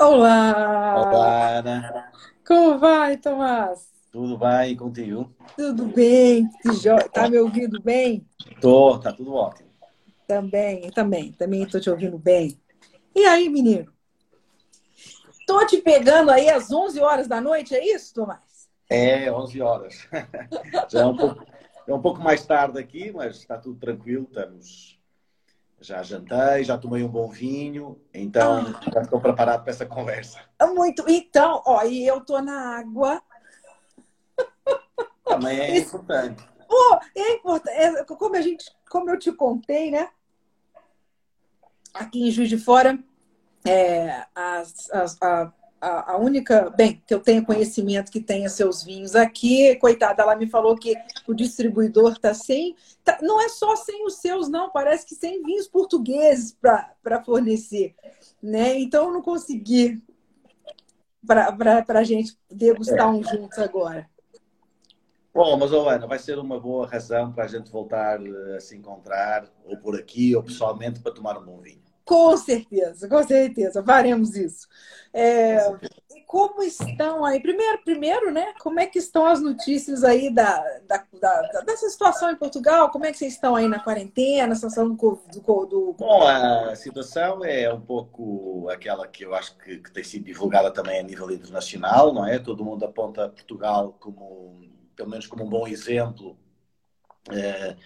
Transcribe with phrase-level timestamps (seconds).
[0.00, 0.94] Olá!
[1.12, 2.12] Olá, Ana.
[2.46, 3.90] Como vai, Tomás?
[4.12, 5.34] Tudo bem contigo?
[5.56, 6.48] Tudo bem?
[7.12, 8.24] Tá me ouvindo bem?
[8.60, 9.68] Tô, tá tudo ótimo.
[10.24, 12.56] Também, também, também tô te ouvindo bem.
[13.12, 13.92] E aí, menino?
[15.44, 18.68] Tô te pegando aí às 11 horas da noite, é isso, Tomás?
[18.88, 20.08] É, 11 horas.
[20.88, 21.44] Já é um pouco,
[21.88, 24.97] é um pouco mais tarde aqui, mas está tudo tranquilo, estamos
[25.80, 28.90] já jantei, já tomei um bom vinho, então ah.
[28.92, 30.40] já estou preparado para essa conversa.
[30.74, 31.04] Muito.
[31.08, 33.22] Então, ó, e eu tô na água.
[35.24, 35.96] Também é Isso...
[35.96, 36.48] importante.
[36.68, 37.76] Oh, é importante.
[37.76, 40.10] É, como, a gente, como eu te contei, né?
[41.94, 42.98] Aqui em Juiz de Fora,
[43.64, 49.14] é, as, as, a, a, única, bem, que eu tenho conhecimento que tenha seus vinhos
[49.14, 50.94] aqui, coitada, ela me falou que
[51.26, 55.42] o distribuidor está sem, tá, não é só sem os seus, não, parece que sem
[55.42, 57.94] vinhos portugueses para fornecer,
[58.42, 58.78] né?
[58.78, 60.02] Então eu não consegui
[61.24, 64.08] para a gente degustar um juntos agora.
[65.32, 68.18] Bom, mas oh, Ana, vai ser uma boa razão para a gente voltar
[68.56, 71.87] a se encontrar, ou por aqui, ou pessoalmente, para tomar um bom vinho.
[72.08, 74.66] Com certeza, com certeza, faremos isso.
[75.12, 75.58] É,
[76.26, 77.38] como estão aí?
[77.38, 78.54] Primeiro, primeiro, né?
[78.60, 82.88] Como é que estão as notícias aí da, da, da dessa situação em Portugal?
[82.88, 85.96] Como é que vocês estão aí na quarentena, na situação do, do, do...
[85.98, 90.70] Bom, a situação é um pouco aquela que eu acho que, que, tem sido divulgada
[90.70, 92.38] também a nível internacional, não é?
[92.38, 94.62] Todo mundo aponta Portugal como,
[94.96, 96.38] pelo menos como um bom exemplo
[97.30, 97.76] é,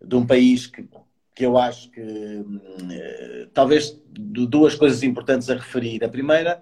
[0.00, 0.88] de um país que
[1.34, 6.04] que eu acho que uh, talvez duas coisas importantes a referir.
[6.04, 6.60] A primeira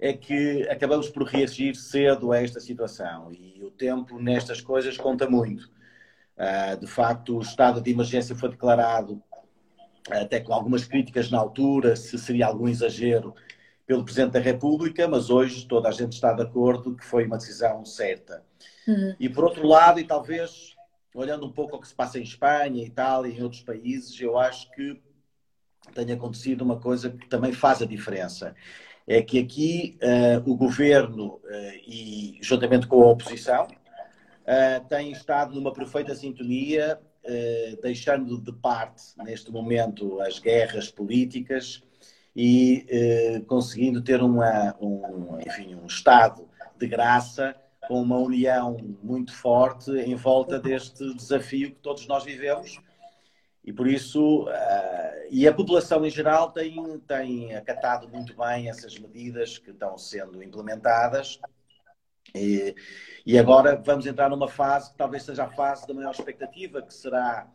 [0.00, 5.28] é que acabamos por reagir cedo a esta situação e o tempo nestas coisas conta
[5.28, 5.70] muito.
[6.36, 9.22] Uh, de facto, o estado de emergência foi declarado,
[10.10, 13.34] até com algumas críticas na altura, se seria algum exagero
[13.86, 17.36] pelo Presidente da República, mas hoje toda a gente está de acordo que foi uma
[17.36, 18.42] decisão certa.
[18.86, 19.14] Uhum.
[19.18, 20.75] E por outro lado, e talvez
[21.16, 24.38] olhando um pouco o que se passa em Espanha, Itália e em outros países, eu
[24.38, 25.00] acho que
[25.94, 28.54] tem acontecido uma coisa que também faz a diferença.
[29.06, 31.40] É que aqui uh, o governo, uh,
[31.86, 37.00] e juntamente com a oposição, uh, tem estado numa perfeita sintonia,
[37.82, 41.82] deixando de parte, neste momento, as guerras políticas
[42.36, 42.86] e
[43.48, 46.48] conseguindo ter uma, um, enfim, um estado
[46.78, 52.80] de graça com uma união muito forte em volta deste desafio que todos nós vivemos.
[53.64, 58.96] E por isso, uh, e a população em geral tem, tem acatado muito bem essas
[58.98, 61.40] medidas que estão sendo implementadas.
[62.34, 62.74] E,
[63.24, 66.94] e agora vamos entrar numa fase que talvez seja a fase da maior expectativa, que
[66.94, 67.48] será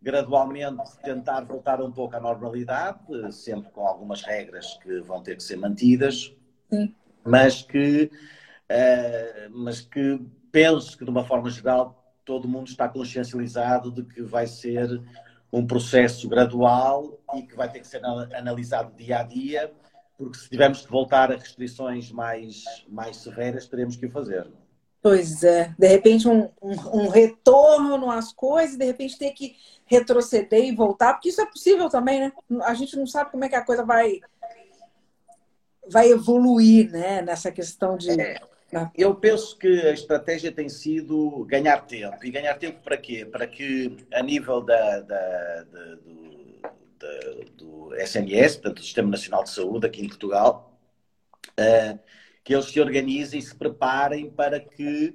[0.00, 3.00] gradualmente tentar voltar um pouco à normalidade,
[3.32, 6.32] sempre com algumas regras que vão ter que ser mantidas,
[6.72, 6.94] Sim.
[7.24, 8.10] mas que
[8.70, 10.20] uh, mas que
[10.50, 15.02] penso que, de uma forma geral, todo mundo está consciencializado de que vai ser
[15.52, 19.72] um processo gradual e que vai ter que ser analisado dia a dia,
[20.16, 24.46] porque se tivermos que voltar a restrições mais, mais severas, teremos que o fazer.
[25.00, 30.64] Pois é, de repente um, um, um retorno às coisas, de repente ter que retroceder
[30.64, 32.32] e voltar, porque isso é possível também, né?
[32.64, 34.20] A gente não sabe como é que a coisa vai
[35.90, 37.22] vai evoluir, né?
[37.22, 38.40] Nessa questão de é.
[38.94, 42.18] Eu penso que a estratégia tem sido ganhar tempo.
[42.22, 43.24] E ganhar tempo para quê?
[43.24, 49.50] Para que, a nível da, da, da, do, do SNS, portanto, do Sistema Nacional de
[49.50, 50.78] Saúde, aqui em Portugal,
[51.58, 51.98] uh,
[52.44, 55.14] que eles se organizem e se preparem para que,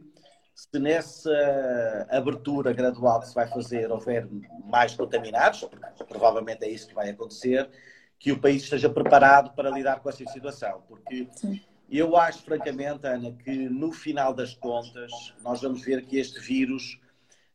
[0.55, 4.27] se nessa abertura gradual que se vai fazer houver
[4.65, 7.69] mais contaminados, porque provavelmente é isso que vai acontecer,
[8.17, 10.81] que o país esteja preparado para lidar com essa situação.
[10.87, 11.27] Porque.
[11.35, 15.11] Sim eu acho, francamente, Ana, que no final das contas
[15.43, 16.99] nós vamos ver que este vírus,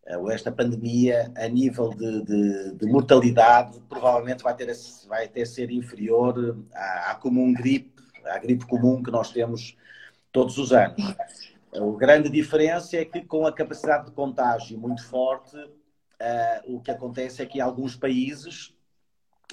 [0.06, 4.70] eh, ou esta pandemia, a nível de, de, de mortalidade, provavelmente vai, ter,
[5.08, 9.76] vai até ser inferior à, à comum gripe, à gripe comum que nós temos
[10.30, 11.16] todos os anos.
[11.74, 16.90] A grande diferença é que, com a capacidade de contágio muito forte, uh, o que
[16.90, 18.74] acontece é que em alguns países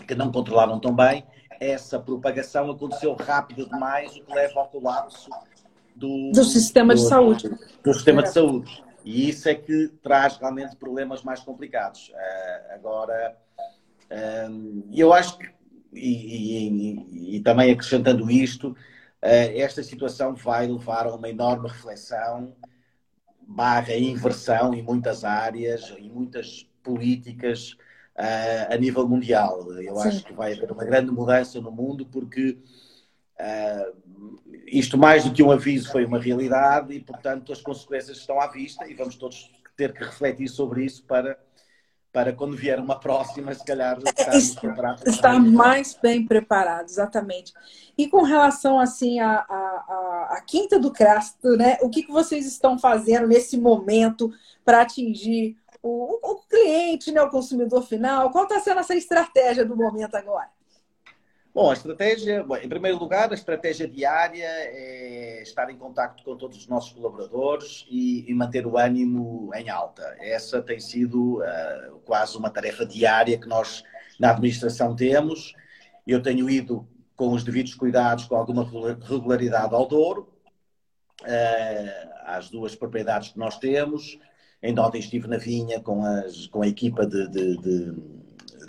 [0.07, 1.25] que não controlaram tão bem,
[1.59, 5.29] essa propagação aconteceu rápido demais, o que leva ao colapso
[5.95, 7.49] do, do sistema do, de saúde.
[7.49, 8.83] Do, do sistema de saúde.
[9.03, 12.09] E isso é que traz realmente problemas mais complicados.
[12.09, 13.37] Uh, agora,
[14.49, 15.47] um, eu acho que,
[15.93, 18.75] e, e, e, também acrescentando isto, uh,
[19.21, 22.53] esta situação vai levar a uma enorme reflexão,
[23.47, 27.77] barra inversão em muitas áreas, em muitas políticas
[28.17, 29.71] uh, a nível mundial.
[29.81, 30.07] Eu Sim.
[30.07, 32.57] acho que vai haver uma grande mudança no mundo porque
[33.39, 38.39] Uh, isto, mais do que um aviso, foi uma realidade e, portanto, as consequências estão
[38.39, 41.37] à vista e vamos todos ter que refletir sobre isso para,
[42.11, 45.05] para quando vier uma próxima, se calhar estarmos preparados.
[45.05, 47.53] Estar mais bem preparado, exatamente.
[47.97, 51.77] E com relação assim à, à, à Quinta do Crasto, né?
[51.81, 54.31] O que, que vocês estão fazendo nesse momento
[54.63, 57.21] para atingir o, o, cliente, né?
[57.21, 58.31] o consumidor final?
[58.31, 60.49] Qual está sendo essa estratégia do momento agora?
[61.53, 66.35] Bom, a estratégia, bom, em primeiro lugar, a estratégia diária é estar em contato com
[66.35, 70.17] todos os nossos colaboradores e, e manter o ânimo em alta.
[70.19, 73.83] Essa tem sido uh, quase uma tarefa diária que nós
[74.19, 75.53] na administração temos.
[76.05, 76.85] Eu tenho ido
[77.15, 78.67] com os devidos cuidados, com alguma
[79.07, 80.33] regularidade ao Douro,
[81.21, 84.19] uh, às duas propriedades que nós temos.
[84.65, 87.91] Ainda ontem estive na vinha com, as, com a equipa de, de, de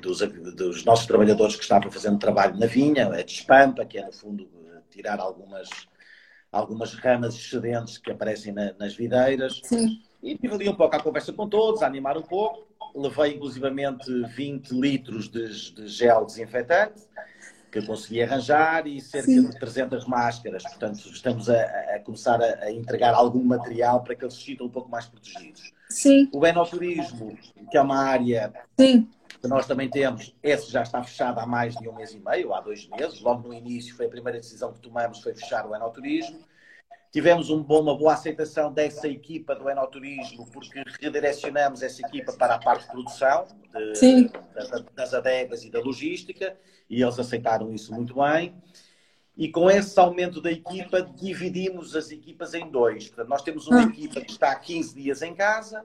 [0.03, 0.19] dos,
[0.55, 4.47] dos, nossos trabalhadores que estavam fazendo trabalho na vinha, a despampa, que é no fundo
[4.91, 5.71] tirar algumas,
[6.53, 9.61] algumas ramas excedentes que aparecem na, nas videiras.
[9.65, 10.03] Sim.
[10.23, 12.67] E tive ali um pouco a conversa com todos, a animar um pouco.
[12.95, 17.03] Levei inclusivamente 20 litros de, de gel desinfetante
[17.71, 19.51] que eu consegui arranjar e cerca Sim.
[19.51, 20.63] de 300 máscaras.
[20.63, 21.61] Portanto, estamos a,
[21.95, 25.07] a começar a, a, entregar algum material para que eles se sintam um pouco mais
[25.07, 25.75] protegidos.
[25.89, 26.29] Sim.
[26.33, 27.39] O Benoturismo,
[27.71, 29.09] que é uma área Sim
[29.41, 32.53] que nós também temos, esse já está fechado há mais de um mês e meio,
[32.53, 33.21] há dois meses.
[33.21, 36.41] Logo no início foi a primeira decisão que tomamos, foi fechar o enoturismo.
[37.13, 42.57] Tivemos um bom, uma boa aceitação dessa equipa do enoturismo, porque redirecionamos essa equipa para
[42.57, 46.57] a parte de produção, de, das, das adegas e da logística,
[46.91, 48.55] e eles aceitaram isso muito bem.
[49.37, 53.09] E com esse aumento da equipa, dividimos as equipas em dois.
[53.09, 53.85] Portanto, nós temos uma ah.
[53.85, 55.85] equipa que está 15 dias em casa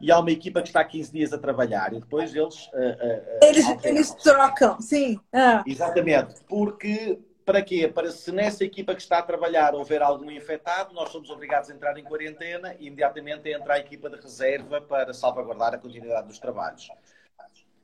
[0.00, 2.66] e há uma equipa que está 15 dias a trabalhar e depois eles.
[2.68, 5.20] Uh, uh, eles, eles, trocam, sim.
[5.32, 5.62] Ah.
[5.66, 7.86] Exatamente, porque para quê?
[7.86, 11.74] Para se nessa equipa que está a trabalhar houver algum infectado, nós somos obrigados a
[11.74, 16.38] entrar em quarentena e imediatamente entra a equipa de reserva para salvaguardar a continuidade dos
[16.38, 16.88] trabalhos.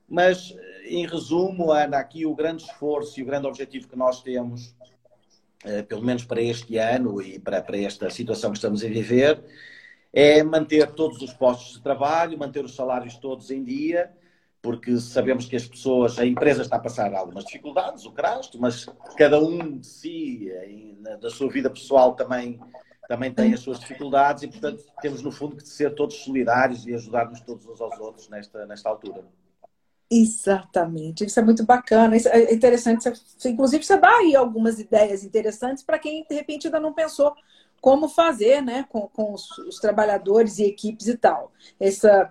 [0.09, 0.55] Mas,
[0.85, 4.75] em resumo, Ana, aqui o grande esforço e o grande objetivo que nós temos,
[5.89, 9.43] pelo menos para este ano e para, para esta situação que estamos a viver,
[10.13, 14.13] é manter todos os postos de trabalho, manter os salários todos em dia,
[14.61, 18.87] porque sabemos que as pessoas, a empresa está a passar algumas dificuldades, o crasto, mas
[19.17, 20.53] cada um de si,
[21.21, 22.61] da sua vida pessoal também,
[23.09, 26.95] também tem as suas dificuldades e, portanto, temos no fundo que ser todos solidários e
[26.95, 29.25] ajudar-nos todos uns aos outros nesta, nesta altura.
[30.15, 33.11] Exatamente, isso é muito bacana, isso é interessante.
[33.47, 37.35] Inclusive, você dá aí algumas ideias interessantes para quem de repente ainda não pensou
[37.81, 41.51] como fazer né, com, com os, os, trabalhadores e equipes e tal.
[41.81, 42.31] Essa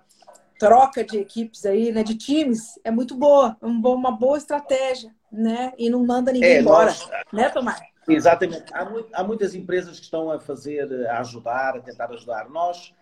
[0.59, 5.73] troca de equipes aí, né, de times, é muito boa, é uma boa estratégia, né?
[5.75, 7.09] E não manda ninguém é, embora, nós...
[7.33, 7.81] né, Tomás?
[8.07, 8.71] Exatamente.
[8.73, 12.47] Há, há, muitas empresas que estão a fazer, a ajudar, a tentar ajudar.
[12.47, 12.93] Nós,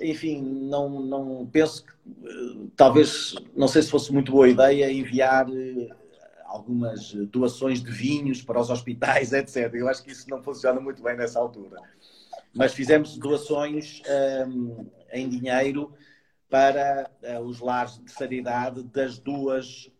[0.00, 1.92] enfim, não, não penso que
[2.76, 5.88] talvez, não sei se fosse muito boa ideia enviar eh,
[6.44, 9.72] algumas doações de vinhos para os hospitais, etc.
[9.74, 11.80] Eu acho que isso não funciona muito bem nessa altura.
[12.54, 14.00] Mas fizemos doações
[14.46, 15.92] um, em dinheiro
[16.48, 19.90] para uh, os lares de sanidade das duas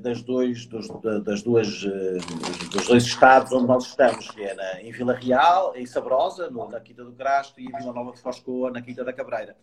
[0.00, 0.88] das dois dos,
[1.24, 1.68] das duas
[2.70, 6.68] dos dois estados onde nós estamos, que é na, em Vila Real, em Sabrosa, no,
[6.68, 9.56] na Quinta do Crasto e em Vila Nova de Foscoa, na Quinta da Cabreira.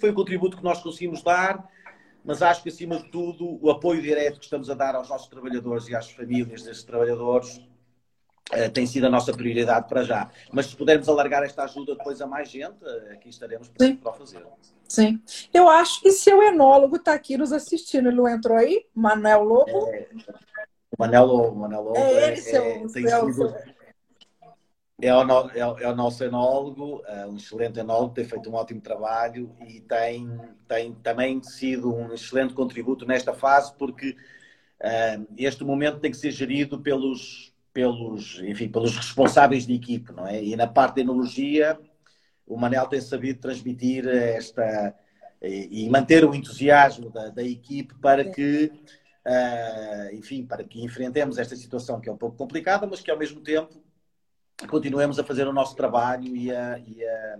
[0.00, 1.68] Foi o contributo que nós conseguimos dar
[2.24, 5.28] mas acho que, acima de tudo, o apoio direto que estamos a dar aos nossos
[5.28, 7.60] trabalhadores e às famílias desses trabalhadores
[8.52, 10.30] eh, tem sido a nossa prioridade para já.
[10.52, 14.12] Mas se pudermos alargar esta ajuda depois a mais gente, eh, aqui estaremos para, para
[14.12, 14.46] fazer.
[14.90, 15.22] Sim.
[15.54, 18.08] Eu acho que seu enólogo está aqui nos assistindo.
[18.08, 18.86] Ele não entrou aí?
[18.92, 19.86] Manuel Lobo?
[19.94, 20.08] É,
[20.90, 21.60] o Manel Lobo.
[21.60, 23.54] Manel Lobo é, ele, é, seu, é, seu, sido,
[25.00, 28.54] é o, é, o, é o, nosso enólogo, é um excelente enólogo, tem feito um
[28.54, 30.28] ótimo trabalho e tem,
[30.66, 34.16] tem também sido um excelente contributo nesta fase, porque
[34.82, 40.26] uh, este momento tem que ser gerido pelos, pelos, enfim, pelos responsáveis de equipe, não
[40.26, 40.42] é?
[40.42, 41.78] E na parte de enologia,
[42.50, 44.94] o Manel tem sabido transmitir esta
[45.42, 48.70] e, manter o entusiasmo da, da equipe para que,
[49.24, 53.18] uh, enfim, para que enfrentemos esta situação que é um pouco complicada, mas que ao
[53.18, 53.82] mesmo tempo
[54.68, 57.38] continuemos a fazer o nosso trabalho e a, e a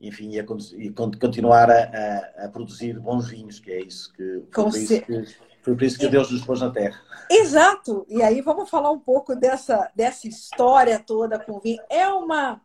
[0.00, 0.44] enfim, e, a,
[0.76, 5.24] e continuar a, a, produzir bons vinhos, que é isso que foi, por isso que,
[5.60, 6.98] foi por isso que Deus nos pôs na terra.
[7.28, 8.06] Exato!
[8.08, 11.82] E aí vamos falar um pouco dessa, dessa história toda com o vinho.
[11.90, 12.62] É uma,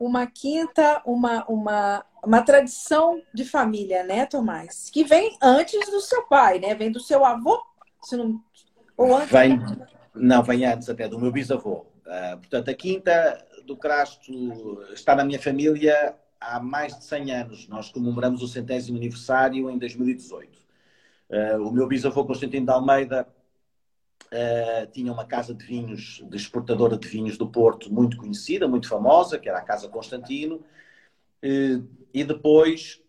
[0.00, 4.88] uma quinta, uma, uma, uma tradição de família, né, Tomás?
[4.90, 6.74] Que vem antes do seu pai, né?
[6.74, 7.62] Vem do seu avô,
[8.02, 8.42] se não...
[8.96, 9.30] ou antes.
[9.30, 9.60] Vem,
[10.14, 11.84] Não, vem antes até do meu bisavô.
[12.06, 17.68] Uh, portanto, a Quinta do Crasto está na minha família há mais de 100 anos.
[17.68, 20.58] Nós comemoramos o centésimo aniversário em 2018.
[21.28, 23.28] Uh, o meu bisavô Constantino de Almeida
[24.32, 28.88] uh, tinha uma casa de vinhos, de exportadora de vinhos do Porto, muito conhecida, muito
[28.88, 30.56] famosa, que era a Casa Constantino.
[31.44, 33.02] Uh, e depois,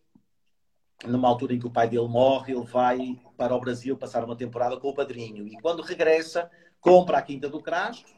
[1.06, 4.36] numa altura em que o pai dele morre, ele vai para o Brasil passar uma
[4.36, 5.48] temporada com o padrinho.
[5.48, 6.50] E quando regressa,
[6.80, 8.12] compra a Quinta do Crasto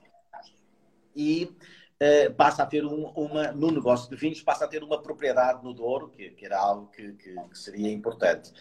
[1.15, 1.55] e
[2.01, 5.63] uh, passa a ter um, uma, no negócio de vinhos, passa a ter uma propriedade
[5.63, 8.51] no Douro, que, que era algo que, que, que seria importante.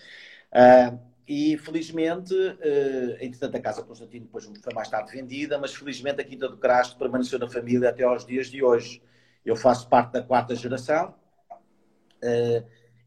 [0.52, 6.20] Uh, e felizmente, uh, entretanto, a Casa Constantino depois foi mais tarde vendida, mas felizmente
[6.20, 9.02] a Quinta do Crasto permaneceu na família até aos dias de hoje.
[9.42, 11.14] Eu faço parte da quarta geração.
[12.22, 12.62] Uh,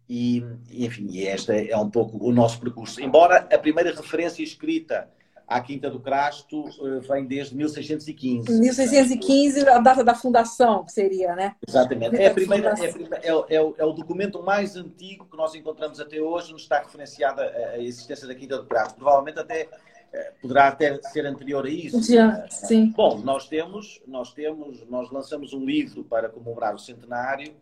[0.09, 2.99] e, enfim, este é um pouco o nosso percurso.
[2.99, 5.07] Embora a primeira referência escrita
[5.47, 8.59] à Quinta do Crasto uh, vem desde 1615.
[8.59, 11.55] 1615, a data da fundação, que seria, né?
[11.67, 12.15] Exatamente.
[12.15, 15.99] É, a primeira, é, é, é, o, é, o, documento mais antigo que nós encontramos
[15.99, 18.95] até hoje, onde está referenciada a, a existência da Quinta do Crasto.
[18.95, 19.69] Provavelmente até
[20.15, 22.01] eh, poderá até ser anterior a isso.
[22.01, 22.93] Já, sim.
[22.95, 27.53] Bom, nós temos, nós temos, nós lançamos um livro para comemorar o centenário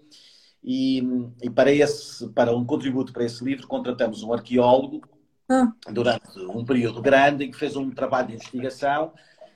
[0.63, 1.01] e,
[1.41, 5.01] e para esse, para um contributo para esse livro contratamos um arqueólogo.
[5.91, 9.13] Durante um período grande em que fez um trabalho de investigação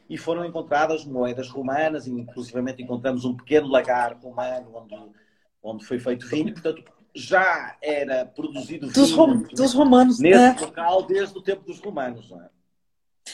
[0.09, 4.95] e foram encontradas moedas romanas, e inclusivamente encontramos um pequeno lagar romano onde,
[5.61, 10.55] onde foi feito vinho, portanto já era produzido dos, vinho rom dos romanos nesse né?
[10.61, 12.29] local desde o tempo dos romanos.
[12.29, 12.49] Não é?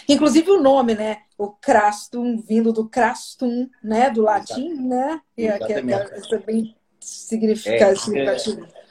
[0.08, 1.18] Inclusive o nome, né?
[1.38, 4.10] O crastum, vindo do crastum, né?
[4.10, 4.88] Do latim, Exato.
[4.88, 5.22] né?
[5.36, 8.66] Que, é, que, é, que é bem significativo.
[8.66, 8.83] É,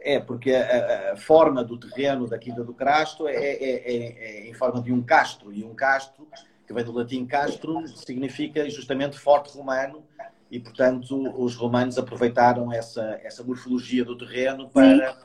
[0.00, 4.48] é, porque a, a, forma do terreno da Quinta do Crasto é, é, é, é,
[4.48, 6.26] em forma de um castro, e um castro,
[6.66, 10.04] que vem do latim castro, significa justamente forte romano,
[10.50, 15.16] e portanto os romanos aproveitaram essa, essa morfologia do terreno para,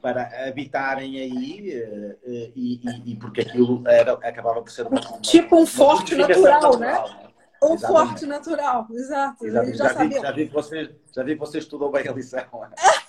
[0.00, 5.00] para habitarem aí, eh, eh, e, e, e, porque aquilo era, acabava por ser uma.
[5.20, 6.92] Tipo um forte natural, natural, né?
[6.92, 7.28] né?
[7.62, 9.46] Um forte natural, exato.
[9.46, 9.78] Exatamente.
[9.78, 12.42] Já, já, vi, já, vi que você, já vi que você estudou bem a lição.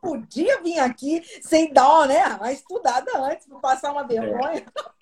[0.00, 2.24] podia vir aqui sem dar, né?
[2.36, 4.64] Uma estudada antes, para passar uma vergonha.
[4.64, 4.98] É.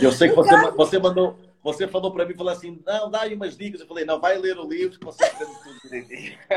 [0.00, 0.70] Eu sei que você, cara...
[0.70, 3.80] você mandou, você falou para mim, falou assim, não, dá aí umas dicas.
[3.80, 6.38] Eu falei, não, vai ler o livro que você aprende tudo direitinho.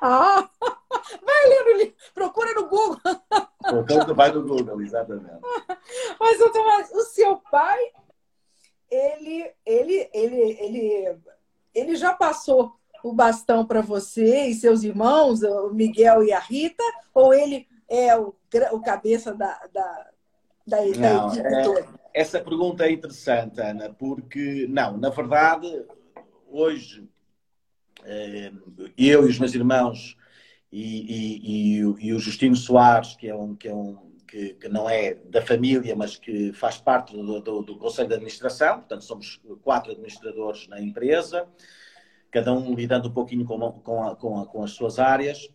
[0.00, 0.48] ah,
[1.22, 3.00] vai ler o livro, procura no Google.
[3.60, 5.40] Portanto, vai no Google, exatamente.
[6.18, 7.92] Mas, Tomás, o seu pai,
[8.90, 11.18] ele, ele, ele, ele,
[11.74, 16.82] ele já passou o bastão para você e seus irmãos, o Miguel e a Rita,
[17.14, 18.34] ou ele é o,
[18.72, 20.10] o cabeça da, da,
[20.66, 21.86] da, não, equipe é, toda?
[22.12, 25.84] Essa pergunta é interessante, Ana, porque, não, na verdade,
[26.50, 27.08] hoje,
[28.04, 28.50] eh,
[28.98, 30.16] eu e os meus irmãos
[30.72, 34.68] e, e, e, e o Justino Soares, que é um, que é um que, que,
[34.68, 39.04] não é da família, mas que faz parte do, do, do, Conselho de Administração, portanto,
[39.04, 41.46] somos quatro administradores na empresa
[42.30, 45.48] cada um lidando um pouquinho com, com, a, com, a, com as suas áreas,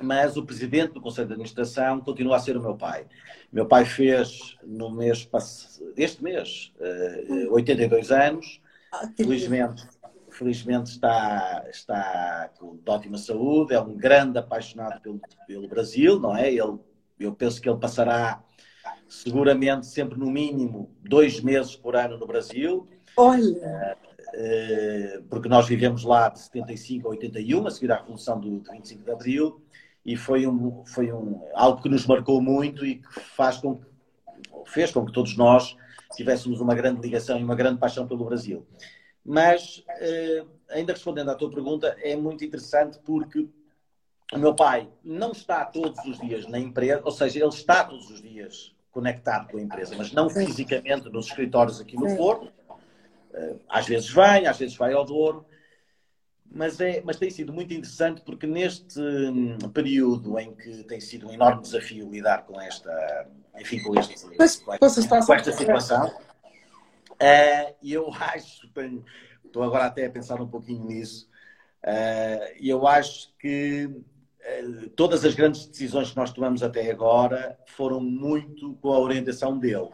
[0.00, 3.06] mas o presidente do Conselho de Administração continua a ser o meu pai.
[3.52, 5.28] Meu pai fez no mês
[5.96, 6.72] este mês
[7.48, 8.60] uh, 82 anos.
[8.92, 9.86] Ah, felizmente,
[10.30, 16.48] felizmente está, está de ótima saúde, é um grande apaixonado pelo, pelo Brasil, não é?
[16.48, 16.78] Ele,
[17.18, 18.42] eu penso que ele passará
[19.08, 22.88] seguramente sempre no mínimo dois meses por ano no Brasil.
[23.16, 23.42] Olha!
[23.42, 23.96] Uh, eh,
[25.28, 29.10] porque nós vivemos lá de 75 a 81, a seguir à Revolução do, 25 de
[29.10, 29.60] Abril,
[30.04, 33.86] e foi, um, foi um, algo que nos marcou muito e que faz com que,
[34.66, 35.76] fez com que todos nós
[36.14, 38.66] tivéssemos uma grande ligação e uma grande paixão pelo Brasil.
[39.24, 43.48] Mas, eh, ainda respondendo à tua pergunta, é muito interessante porque
[44.32, 48.10] o meu pai não está todos os dias na empresa, ou seja, ele está todos
[48.10, 52.59] os dias conectado com a empresa, mas não fisicamente nos escritórios aqui no Porto, eh,
[53.68, 55.46] às vezes vem, às vezes vai ao Douro,
[56.52, 61.28] mas, é, mas tem sido muito interessante porque neste hum, período em que tem sido
[61.28, 66.06] um enorme desafio lidar com esta, enfim, com, este, mas, com, esta, com esta situação,
[66.08, 69.04] uh, eu acho, tenho,
[69.44, 71.28] estou agora até a pensar um pouquinho nisso,
[71.84, 77.56] uh, e eu acho que uh, todas as grandes decisões que nós tomamos até agora
[77.64, 79.88] foram muito com a orientação dele.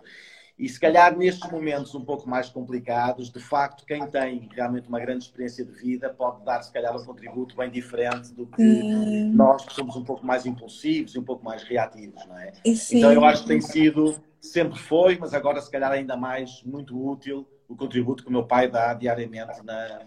[0.58, 4.98] E se calhar nestes momentos um pouco mais complicados, de facto, quem tem realmente uma
[4.98, 9.32] grande experiência de vida pode dar, se calhar, um contributo bem diferente do que hum.
[9.34, 12.52] nós que somos um pouco mais impulsivos e um pouco mais reativos, não é?
[12.64, 16.96] Então eu acho que tem sido, sempre foi, mas agora se calhar ainda mais, muito
[17.06, 20.06] útil o contributo que o meu pai dá diariamente na,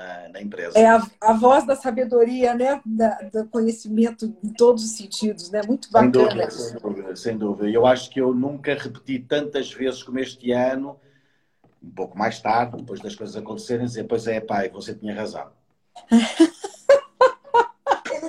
[0.00, 0.78] na, na empresa.
[0.78, 2.80] É a, a, voz da sabedoria, né?
[2.84, 5.60] Da, do conhecimento em todos os sentidos, né?
[5.66, 6.10] Muito bacana.
[6.12, 7.68] Sem dúvida, sem dúvida, sem dúvida.
[7.68, 10.98] Eu acho que eu nunca repeti tantas vezes como este ano,
[11.82, 15.50] um pouco mais tarde, depois das coisas acontecerem, dizer, pois é, pai, você tinha razão.
[16.10, 16.30] ele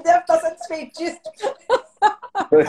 [0.02, 1.22] deve estar satisfeitíssimo.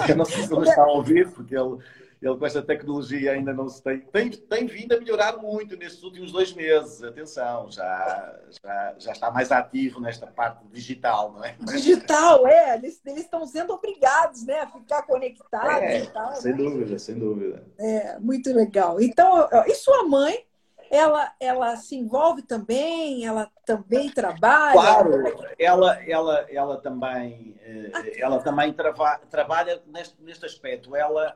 [0.08, 1.78] Eu não sei se ele está a ouvir, porque ele
[2.22, 6.04] ele com esta tecnologia ainda não se tem, tem, tem vindo a melhorar muito nestes
[6.04, 7.02] últimos dois meses.
[7.02, 11.56] Atenção, já, já, já está mais ativo nesta parte digital, não é?
[11.60, 12.76] Digital, é.
[12.76, 16.34] Eles, eles estão sendo obrigados né, a ficar conectados é, e tal.
[16.36, 16.58] Sem né?
[16.58, 17.64] dúvida, sem dúvida.
[17.76, 19.00] É, muito legal.
[19.00, 20.46] Então, e sua mãe?
[20.92, 24.74] Ela, ela se envolve também, ela também trabalha.
[24.74, 25.24] Claro,
[25.58, 30.94] ela, ela, ela também, eh, ela também trava, trabalha neste, neste aspecto.
[30.94, 31.34] Ela,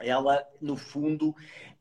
[0.00, 1.34] ela, no fundo,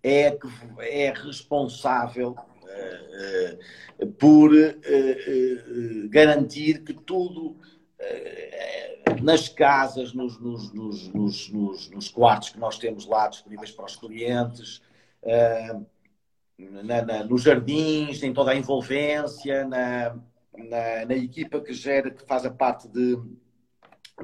[0.03, 0.37] é,
[0.79, 7.57] é responsável uh, uh, por uh, garantir que tudo
[9.21, 11.49] nas casas, nos, nos, nos,
[11.89, 14.81] nos, quartos que nós temos lá disponíveis para os clientes,
[16.57, 20.15] na, na, nos jardins, em toda a envolvência, na,
[20.55, 23.17] na, na equipa que gera, que faz a parte de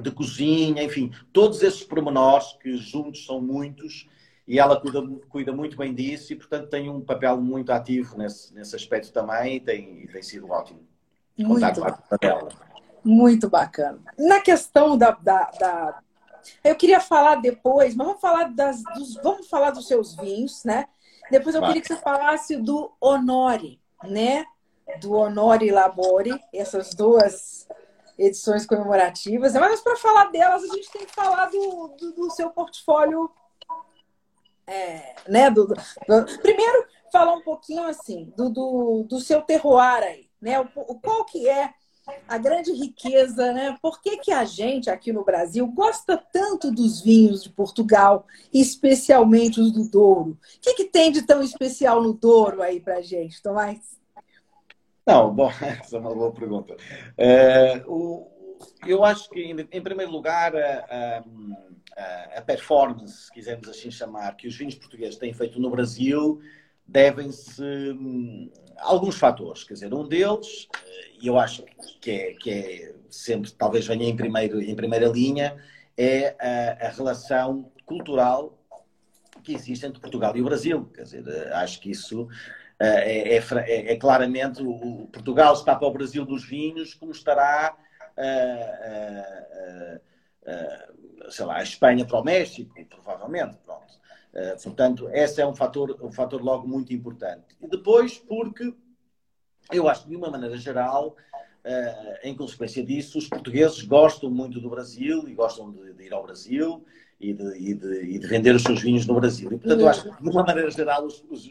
[0.00, 4.08] de cozinha, enfim, todos esses pormenores que juntos são muitos
[4.46, 8.52] e ela cuida, cuida muito bem disso e, portanto, tem um papel muito ativo nesse,
[8.52, 10.80] nesse aspecto também e tem, tem sido ótimo.
[11.36, 11.80] Muito,
[12.20, 12.48] dela.
[13.04, 13.98] muito bacana.
[14.18, 15.98] Na questão da, da, da,
[16.62, 20.86] Eu queria falar depois, mas vamos falar, das, dos, vamos falar dos seus vinhos, né?
[21.30, 21.70] Depois eu Vai.
[21.70, 24.44] queria que você falasse do Honore, né?
[25.00, 27.66] Do Honore Labore, essas duas
[28.18, 29.54] edições comemorativas.
[29.54, 33.30] Mas para falar delas, a gente tem que falar do, do, do seu portfólio.
[34.66, 35.74] É, né, do, do,
[36.40, 40.58] primeiro, falar um pouquinho assim do, do, do seu terroir aí, né?
[40.58, 41.74] O, qual que é
[42.28, 43.76] a grande riqueza, né?
[43.80, 49.60] Por que, que a gente aqui no Brasil gosta tanto dos vinhos de Portugal, especialmente
[49.60, 50.30] os do Douro?
[50.30, 53.78] O que, que tem de tão especial no Douro aí para gente, Tomás?
[55.06, 56.74] Não, bom, essa é uma boa pergunta.
[57.18, 58.30] Uh, o,
[58.86, 61.24] eu acho que, em, primeiro lugar, a,
[61.96, 66.40] a, a, performance, se quisermos assim chamar, que os vinhos portugueses têm feito no Brasil
[66.86, 69.64] devem-se hum, a alguns fatores.
[69.64, 70.68] Quer dizer, um deles,
[71.20, 71.64] e eu acho
[72.00, 75.56] que é, que é sempre, talvez venha em, primeiro, em primeira linha,
[75.96, 78.58] é a, a relação cultural
[79.42, 80.90] que existe entre Portugal e o Brasil.
[80.94, 82.28] Quer dizer, acho que isso
[82.84, 87.76] é, é, é, é, claramente o, Portugal está para o Brasil dos vinhos, como estará
[91.30, 93.56] sei lá, a Espanha para o México, provavelmente.
[93.64, 93.94] Pronto.
[94.62, 97.56] portanto, esse é um fator, um fator logo muito importante.
[97.60, 98.74] E depois, porque
[99.72, 101.16] eu acho que, de uma maneira geral,
[102.22, 106.22] em consequência disso, os portugueses gostam muito do Brasil e gostam de, de ir ao
[106.22, 106.84] Brasil
[107.20, 109.48] e de, e, de, e de, vender os seus vinhos no Brasil.
[109.52, 111.46] E, portanto, eu acho que, de uma maneira geral, os, os,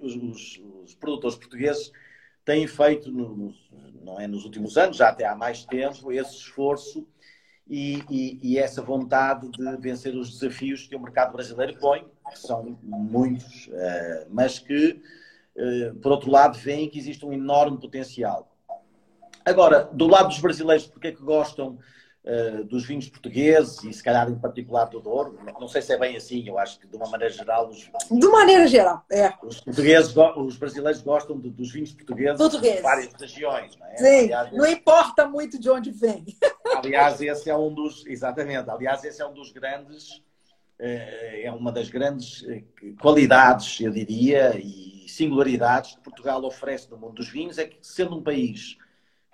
[0.00, 1.92] os, os produtores portugueses
[2.44, 3.52] têm feito, no,
[4.02, 7.06] não é nos últimos anos, já até há mais tempo, esse esforço
[7.68, 8.02] e,
[8.42, 13.68] e, essa vontade de vencer os desafios que o mercado brasileiro põe, que são muitos,
[13.68, 15.00] uh, mas que,
[15.54, 18.50] uh, por outro lado, veem que existe um enorme potencial.
[19.44, 21.78] Agora, do lado dos brasileiros, porque é que gostam
[22.24, 25.38] uh, dos vinhos portugueses e se calhar em particular do Douro.
[25.58, 27.68] Não sei se é bem assim, eu acho que de uma maneira geral.
[27.68, 29.32] Os, de maneira geral, é.
[29.42, 32.76] Os portugueses, os brasileiros gostam de, dos vinhos portugueses Português.
[32.76, 33.96] de várias regiões, não é?
[33.96, 36.24] Sim, aliás, não esse, importa muito de onde vem.
[36.76, 40.22] Aliás, esse é um dos, exatamente, aliás, esse é um dos grandes,
[40.78, 42.62] eh, é uma das grandes eh,
[43.00, 48.16] qualidades, eu diria, e singularidades que Portugal oferece no mundo dos vinhos, é que sendo
[48.16, 48.78] um país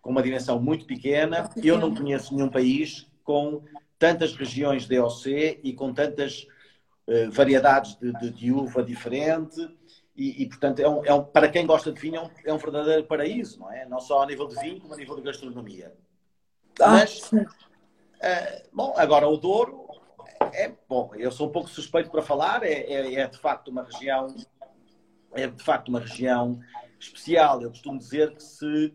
[0.07, 1.51] com uma dimensão muito pequena.
[1.57, 3.65] Eu não conheço nenhum país com
[3.99, 6.47] tantas regiões de OC e com tantas
[7.09, 9.69] uh, variedades de, de, de, uva diferente.
[10.15, 12.53] E, e portanto, é um, é um, para quem gosta de vinho, é um, é
[12.53, 13.85] um, verdadeiro paraíso, não é?
[13.85, 15.93] Não só a nível de vinho, como a nível de gastronomia.
[16.81, 17.43] Ah, Mas, uh,
[18.73, 19.89] bom, agora o Douro
[20.53, 21.11] é bom.
[21.17, 22.63] Eu sou um pouco suspeito para falar.
[22.63, 24.29] É, é, é de facto uma região,
[25.33, 26.61] é de facto uma região
[26.97, 27.61] especial.
[27.61, 28.95] Eu costumo dizer que se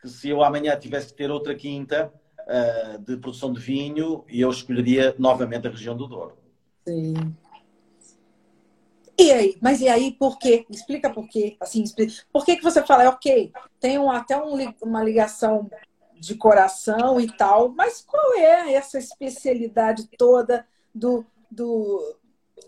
[0.00, 4.50] que se eu amanhã tivesse que ter outra quinta uh, de produção de vinho, eu
[4.50, 6.36] escolheria novamente a região do Douro.
[6.86, 7.14] Sim.
[9.18, 9.58] E aí?
[9.60, 10.64] Mas e aí por quê?
[10.70, 11.56] Explica por quê.
[11.58, 12.12] Assim, explica.
[12.32, 15.68] Por que, que você fala, é ok, tem um, até um, uma ligação
[16.20, 22.16] de coração e tal, mas qual é essa especialidade toda do, do,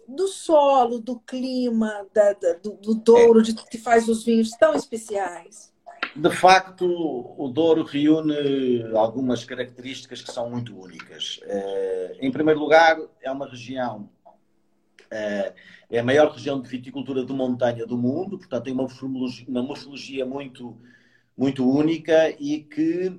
[0.06, 4.74] do solo, do clima, da, da, do, do Douro, de, que faz os vinhos tão
[4.74, 5.72] especiais?
[6.14, 6.86] De facto,
[7.38, 11.40] o Douro reúne algumas características que são muito únicas.
[11.44, 14.10] Eh, em primeiro lugar, é uma região,
[15.08, 15.54] eh,
[15.88, 19.62] é a maior região de viticultura de montanha do mundo, portanto, tem uma morfologia, uma
[19.62, 20.76] morfologia muito,
[21.36, 23.16] muito única e que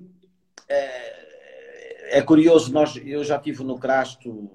[0.67, 2.73] é, é curioso.
[2.73, 4.51] Nós, eu já tive no Crasto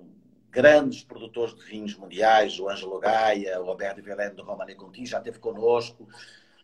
[0.50, 5.18] grandes produtores de vinhos mundiais, o Ângelo Gaia, o Alberto Vilene do Romane Conti, já
[5.18, 6.08] esteve connosco,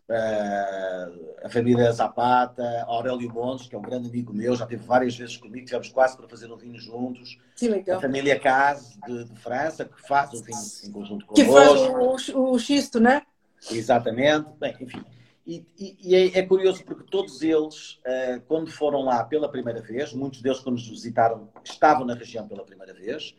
[0.08, 5.16] uh, a família Zapata, Aurélio Montes, que é um grande amigo meu, já esteve várias
[5.16, 7.38] vezes comigo, tivemos quase para fazer um vinho juntos.
[7.56, 7.98] Que legal.
[7.98, 11.34] A família Case, de, de, França, que faz o vinho em conjunto connosco.
[11.34, 13.22] Que faz o, o, o xisto, né?
[13.70, 14.48] Exatamente.
[14.58, 15.04] Bem, enfim.
[15.46, 19.82] E, e, e é, é, curioso porque todos eles, uh, quando foram lá pela primeira
[19.82, 23.34] vez, muitos deles, quando nos visitaram, estavam na região pela primeira vez,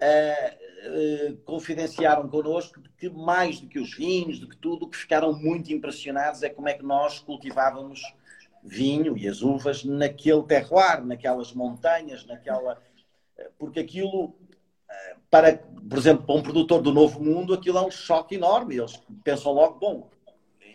[0.00, 5.32] uh, confidenciaram connosco que mais do que os vinhos, do que tudo, o que ficaram
[5.32, 8.02] muito impressionados é como é que nós cultivávamos
[8.62, 12.80] vinho e as uvas naquele terroir, naquelas montanhas, naquela.
[13.58, 14.34] Porque aquilo,
[15.30, 18.76] para, por exemplo, para um produtor do Novo Mundo, aquilo é um choque enorme.
[18.76, 20.10] Eles pensam logo, bom,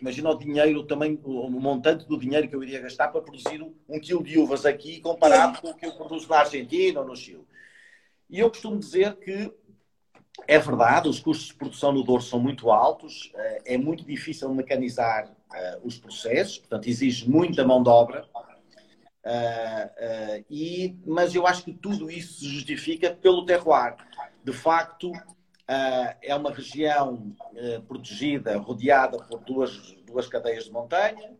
[0.00, 4.00] imagina o dinheiro, também o montante do dinheiro que eu iria gastar para produzir um
[4.00, 7.44] quilo de uvas aqui comparado com o que eu produzo na Argentina ou no Chile.
[8.34, 9.54] E eu costumo dizer que
[10.48, 14.52] é verdade, os custos de produção no Douro são muito altos, eh, é muito difícil
[14.52, 18.28] mecanizar uh, os processos, portanto, exige muita mão de obra.
[19.24, 23.94] Uh, e, mas eu acho que tudo isso se justifica pelo terroir.
[24.42, 25.12] De facto,
[26.20, 27.34] é uma região
[27.88, 31.30] protegida, rodeada por duas, duas cadeias de montanha,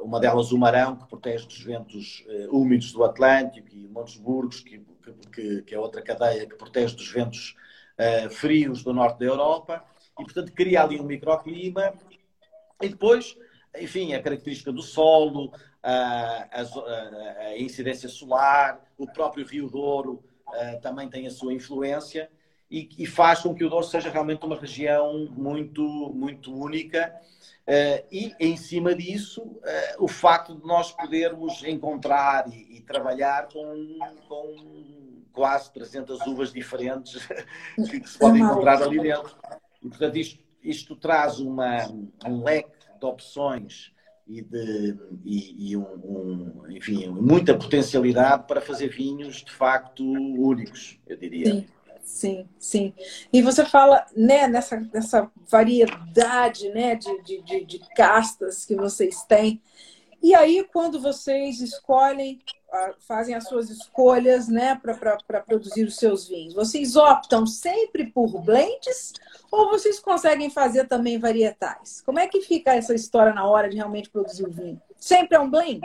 [0.00, 4.82] uma delas o Marão, que protege dos ventos úmidos do Atlântico, e Montes Burgos, que
[5.32, 7.56] que, que é outra cadeia que protege dos ventos
[7.98, 9.84] uh, frios do norte da Europa,
[10.18, 11.94] e portanto cria ali um microclima.
[12.80, 13.36] E depois,
[13.78, 20.80] enfim, a característica do solo, a, a, a incidência solar, o próprio Rio Douro uh,
[20.80, 22.30] também tem a sua influência
[22.70, 25.82] e, e, faz com que o Douro seja realmente uma região muito,
[26.14, 27.14] muito única.
[27.66, 29.60] Uh, e em cima disso, uh,
[29.98, 37.26] o facto de nós podermos encontrar e, e trabalhar com, com quase 300 uvas diferentes
[37.76, 39.36] que se podem encontrar ali dentro.
[39.82, 41.86] E, portanto, isto, isto traz uma,
[42.26, 43.92] um leque de opções
[44.26, 50.98] e, de, e, e um, um, enfim, muita potencialidade para fazer vinhos de facto únicos,
[51.06, 51.54] eu diria.
[51.54, 51.66] Sim.
[52.08, 52.94] Sim, sim.
[53.30, 59.62] E você fala né, nessa, nessa variedade né, de, de, de castas que vocês têm.
[60.20, 62.40] E aí, quando vocês escolhem
[63.00, 66.54] fazem as suas escolhas né, para produzir os seus vinhos?
[66.54, 69.12] Vocês optam sempre por blends
[69.50, 72.02] ou vocês conseguem fazer também varietais?
[72.04, 74.80] Como é que fica essa história na hora de realmente produzir o vinho?
[74.98, 75.80] Sempre é um blend?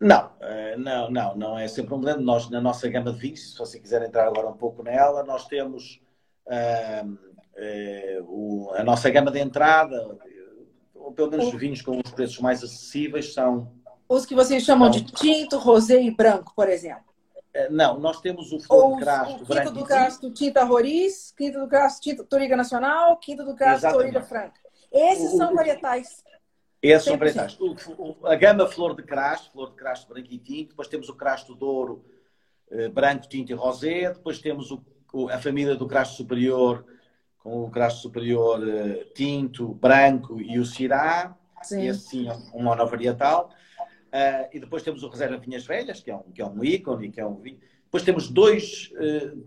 [0.00, 2.22] Não, eh, não, não, não é sempre um blend.
[2.22, 5.46] Nós, na nossa gama de vinhos, se você quiser entrar agora um pouco nela, nós
[5.46, 6.00] temos
[6.46, 10.18] uh, uh, o, a nossa gama de entrada,
[10.94, 13.70] ou pelo menos os vinhos com os preços mais acessíveis, são
[14.10, 14.90] os que vocês chamam não.
[14.90, 17.04] de tinto, rosé e branco, por exemplo?
[17.54, 21.60] É, não, nós temos o flor de crasto, o quinto do crasto tinta roriz, quinto
[21.60, 24.60] do crasto tinta toriga nacional, quinto do crasto toriga franca.
[24.92, 26.24] Esses o, são varietais.
[26.82, 27.58] Esses são varietais.
[27.60, 31.14] O, a gama flor de crasto, flor de crasto branco e tinto, depois temos o
[31.14, 32.04] crasto douro
[32.70, 34.82] eh, branco, tinto e rosé, depois temos o,
[35.28, 36.84] a família do crasto superior
[37.38, 41.86] com o crasto superior eh, tinto, branco e o cirá, sim.
[41.86, 43.50] esse sim é um monovarietal.
[44.10, 47.12] Uh, e depois temos o Reserva Vinhas Velhas, que é um, que é um ícone,
[47.12, 47.60] que é um vinho.
[47.84, 48.92] Depois temos dois,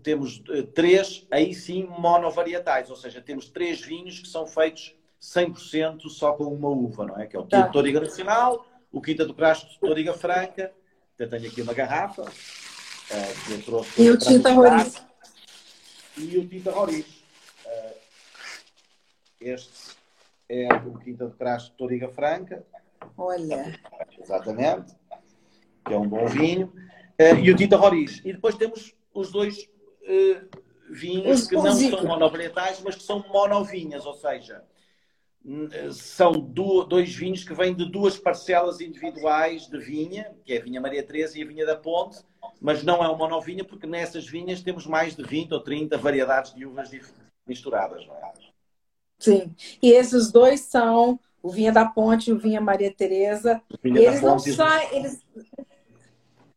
[0.02, 0.42] temos
[0.74, 4.94] três, aí sim, monovarietais, ou seja, temos três vinhos que são feitos
[5.24, 7.26] 100% só com uma uva, não é?
[7.26, 7.68] Que é o tá.
[7.68, 10.72] Toriga Nacional, o Quinta do Crasto Toriga Franca,
[11.18, 12.24] eu tenho aqui uma garrafa,
[13.46, 15.02] que eu trouxe e o Tinta Roriz.
[16.16, 17.06] E o Tinta Roriz.
[19.40, 19.96] este
[20.48, 22.64] é o Quinta do Crasto Toriga Franca,
[23.16, 23.78] Olha.
[24.20, 24.94] Exatamente.
[25.86, 26.72] Que é um bom vinho.
[27.20, 28.20] Uh, e o Tita Roriz.
[28.24, 29.68] E depois temos os dois
[30.90, 34.73] vinhos os que não são monovarietais, mas que são monovinhas, ou seja, eh,
[35.92, 40.62] são do, dois vinhos que vêm de duas parcelas individuais de vinha, que é a
[40.62, 42.18] vinha Maria Teresa e a vinha da Ponte,
[42.60, 46.54] mas não é uma monovinha, porque nessas vinhas temos mais de 20 ou 30 variedades
[46.54, 46.90] de uvas
[47.46, 48.32] misturadas, não é?
[49.18, 49.54] Sim.
[49.82, 53.60] E esses dois são o Vinha da Ponte e o Vinha Maria Tereza.
[53.82, 55.22] Vinha eles não saem, eles,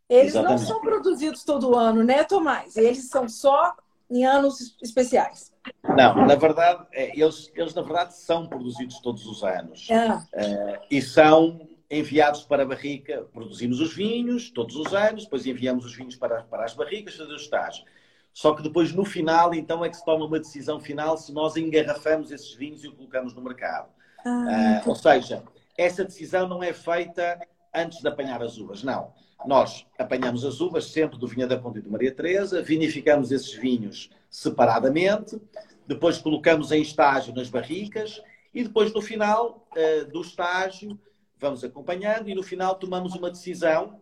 [0.10, 2.78] eles não são produzidos todo ano, né, Tomás?
[2.78, 3.76] Eles são só
[4.10, 5.52] em anos especiais.
[5.96, 9.88] Não, na verdade, é, eles, eles na verdade são produzidos todos os anos.
[9.92, 10.24] Ah.
[10.34, 15.86] Uh, e são enviados para a barrica, produzimos os vinhos todos os anos, depois enviamos
[15.86, 17.86] os vinhos para, para as barricas, fazer os estágios.
[18.34, 21.56] Só que depois, no final, então é que se toma uma decisão final se nós
[21.56, 23.90] engarrafamos esses vinhos e o colocamos no mercado.
[24.24, 25.44] Ah, uh, ou seja,
[25.78, 27.40] essa decisão não é feita
[27.74, 29.12] antes de apanhar as uvas, não.
[29.46, 33.54] Nós apanhamos as uvas sempre do Vinha da Ponte e do Maria Teresa, vinificamos esses
[33.54, 35.40] vinhos separadamente,
[35.88, 38.22] depois colocamos em estágio nas barricas
[38.54, 41.00] e depois no final uh, do estágio
[41.40, 44.00] vamos acompanhando e no final tomamos uma decisão,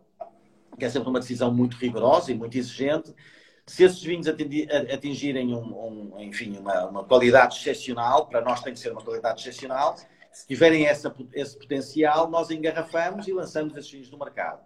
[0.78, 3.14] que é sempre uma decisão muito rigorosa e muito exigente,
[3.66, 8.78] se esses vinhos atingirem um, um, enfim, uma, uma, qualidade excepcional, para nós tem que
[8.78, 9.96] ser uma qualidade excepcional,
[10.30, 14.60] se tiverem essa, esse potencial, nós engarrafamos e lançamos esses vinhos no mercado.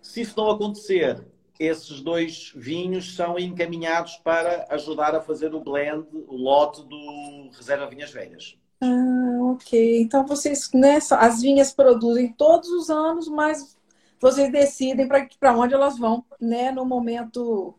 [0.00, 1.26] Se isso não acontecer,
[1.58, 7.86] esses dois vinhos são encaminhados para ajudar a fazer o blend, o lote do Reserva
[7.86, 8.56] Vinhas Velhas.
[8.80, 10.02] Ah, ok.
[10.02, 10.70] Então vocês,
[11.12, 13.76] as vinhas produzem todos os anos, mas
[14.20, 17.74] vocês decidem para onde elas vão, né, no momento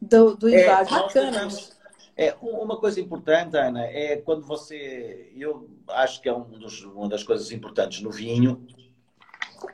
[0.00, 0.94] do, do invade.
[0.94, 1.48] É, Bacana.
[2.16, 5.30] É, uma coisa importante, Ana, é quando você.
[5.36, 8.66] Eu acho que é um dos, uma das coisas importantes no vinho,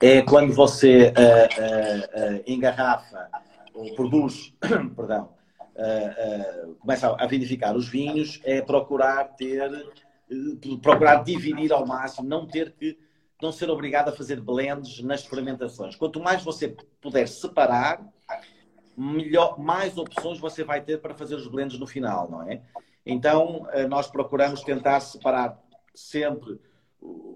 [0.01, 3.29] é quando você uh, uh, uh, engarrafa
[3.73, 4.55] ou produz,
[4.95, 5.33] perdão,
[6.79, 9.69] começa a vinificar os vinhos, é procurar ter,
[10.81, 12.97] procurar dividir ao máximo, não ter que,
[13.43, 15.97] não ser obrigado a fazer blends nas fermentações.
[15.97, 18.01] Quanto mais você puder separar,
[18.97, 22.63] melhor, mais opções você vai ter para fazer os blends no final, não é?
[23.05, 25.61] Então, nós procuramos tentar separar
[25.93, 26.61] sempre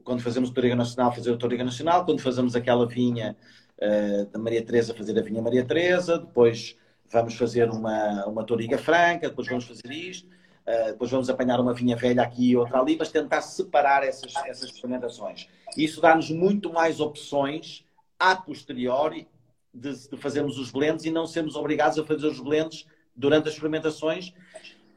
[0.09, 3.37] quando fazemos Toriga Nacional, fazer o Toriga Nacional, quando fazemos aquela vinha
[3.79, 6.77] uh, da Maria Teresa, fazer a vinha Maria Teresa, depois
[7.13, 11.75] vamos fazer uma, uma Toriga Franca, depois vamos fazer isto, uh, depois vamos apanhar uma
[11.75, 15.47] vinha velha aqui e outra ali, mas tentar separar essas, essas fermentações.
[15.77, 17.85] Isso dá-nos muito mais opções
[18.19, 19.29] a posteriori
[19.75, 23.57] de, de, fazermos os blends e não sermos obrigados a fazer os blends durante as
[23.57, 24.33] fermentações,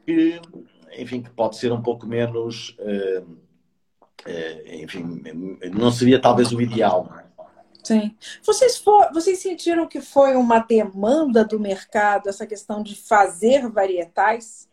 [0.06, 0.40] que,
[0.96, 2.74] enfim, que pode ser um pouco menos...
[2.78, 3.51] Uh,
[4.66, 5.22] enfim,
[5.72, 7.08] não seria talvez o ideal.
[7.18, 7.22] É?
[7.82, 8.16] Sim.
[8.44, 14.68] Vocês, for, vocês sentiram que foi uma demanda do mercado essa questão de fazer varietais?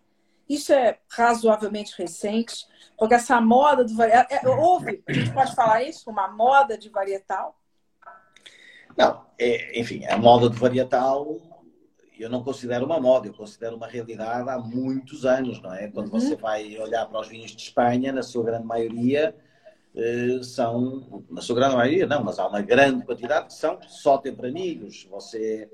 [0.48, 2.66] Isso é razoavelmente recente,
[2.98, 4.26] porque essa moda do varietal.
[4.30, 6.10] É, houve, a gente pode falar isso?
[6.10, 7.56] Uma moda de varietal?
[8.98, 11.38] Não, é, enfim, a moda de varietal
[12.24, 15.88] eu não considero uma moda, eu considero uma realidade há muitos anos, não é?
[15.88, 16.20] Quando uhum.
[16.20, 19.36] você vai olhar para os vinhos de Espanha, na sua grande maioria,
[19.96, 24.18] eh, são, na sua grande maioria, não, mas há uma grande quantidade que são só
[24.18, 25.08] tempranilhos.
[25.10, 25.70] Você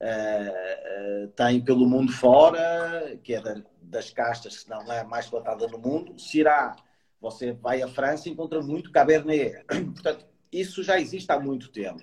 [0.00, 5.28] uh, uh, tem pelo mundo fora, que é da, das castas que não é mais
[5.28, 6.76] plantada no mundo, Syrah.
[7.20, 9.64] Você vai à França e encontra muito Cabernet.
[9.66, 12.02] Portanto, isso já existe há muito tempo.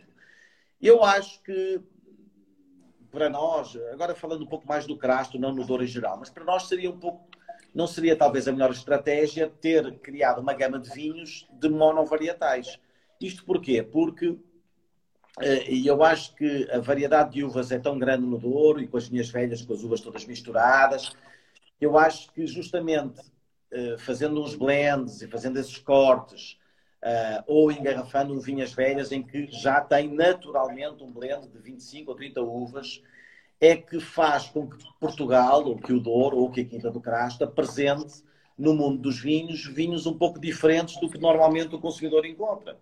[0.82, 1.80] Eu acho que
[3.14, 6.32] para nós, agora falando um pouco mais do crasto, não no Douro em geral, mas
[6.32, 7.30] para nós seria um pouco,
[7.74, 12.80] não seria talvez a melhor estratégia ter criado uma gama de vinhos de monovarietais.
[13.22, 13.84] Isto porquê?
[13.84, 14.36] Porque
[15.40, 18.88] eh, e eu acho que a variedade de uvas é tão grande no Douro e
[18.88, 21.16] com as vinhas velhas, com as uvas todas misturadas,
[21.80, 23.22] eu acho que justamente
[23.72, 26.58] eh, fazendo uns blends e fazendo esses cortes,
[27.04, 32.18] uh, ou engarrafando vinhas velhas em que já tem naturalmente um blend de 25 ou
[32.18, 33.04] 30 uvas,
[33.60, 37.02] é que faz com que Portugal, ou que o Douro, ou que a Quinta do
[37.02, 38.24] Crasto apresente
[38.58, 42.78] no mundo dos vinhos, vinhos um pouco diferentes do que normalmente o consumidor encontra.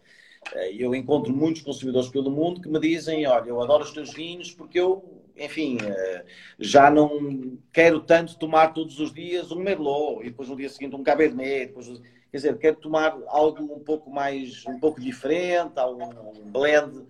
[0.54, 4.14] Eh, eu encontro muitos consumidores pelo mundo que me dizem: Olha, eu adoro os teus
[4.14, 6.26] vinhos porque eu, enfim, eh,
[6.60, 10.96] já não quero tanto tomar todos os dias um Merlot e depois no dia seguinte
[10.96, 11.68] um Cabernet.
[11.68, 11.88] Depois
[12.32, 17.06] quer dizer, quero tomar algo um pouco mais, um pouco diferente, um blend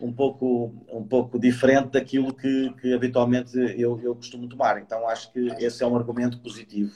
[0.00, 4.80] um pouco, um pouco diferente daquilo que, que habitualmente eu, eu costumo tomar.
[4.80, 6.92] Então acho que esse é um argumento positivo.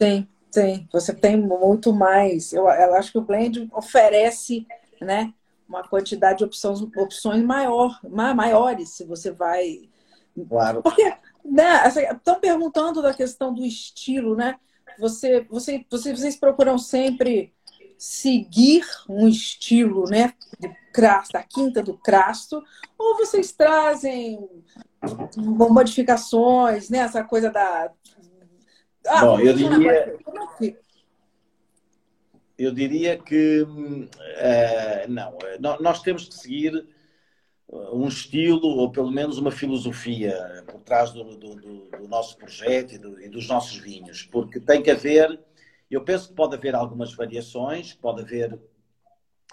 [0.00, 0.88] Sim, sim.
[0.92, 2.52] Você tem muito mais.
[2.52, 4.66] Eu, eu acho que o blend oferece,
[5.00, 5.32] né,
[5.68, 9.88] uma quantidade de opções, opções maior, maiores se você vai.
[10.48, 10.82] Claro.
[10.82, 11.02] Porque,
[11.44, 14.56] né, estão perguntando da questão do estilo, né?
[14.98, 17.52] Você, você, vocês procuram sempre
[17.98, 22.62] seguir um estilo, né, de crasto, da quinta do crasto,
[22.98, 24.38] ou vocês trazem
[25.36, 27.90] modificações, né, essa coisa da
[29.06, 30.18] Ah, Bom, eu diria,
[32.58, 35.36] eu diria que uh, não,
[35.80, 36.86] nós temos que seguir
[37.68, 42.98] um estilo ou pelo menos uma filosofia por trás do, do, do nosso projeto e,
[42.98, 45.38] do, e, dos nossos vinhos, porque tem que haver,
[45.90, 48.58] eu penso que pode haver algumas variações, pode haver,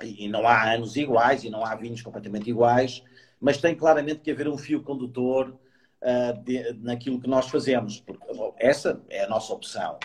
[0.01, 3.03] e não há anos iguais e não há vinhos completamente iguais,
[3.41, 5.57] mas tem claramente que haver um fio condutor
[6.01, 8.25] uh, de, naquilo que nós fazemos, porque
[8.57, 9.97] essa é a nossa opção.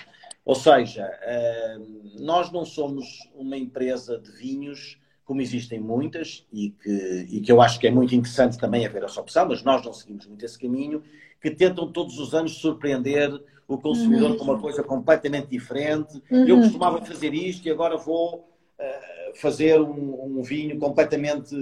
[0.45, 7.27] Ou seja, uh, nós não somos uma empresa de vinhos como existem muitas, e que,
[7.29, 9.93] e que eu acho que é muito interessante também haver essa opção, mas nós não
[9.93, 11.03] seguimos muito esse caminho,
[11.39, 13.31] que tentam todos os anos surpreender
[13.69, 14.39] o consumidor uhum.
[14.39, 16.15] com uma coisa completamente diferente.
[16.31, 16.49] Uhum.
[16.49, 21.55] Eu costumava fazer isto e agora vou uh, fazer um, um, vinho completamente,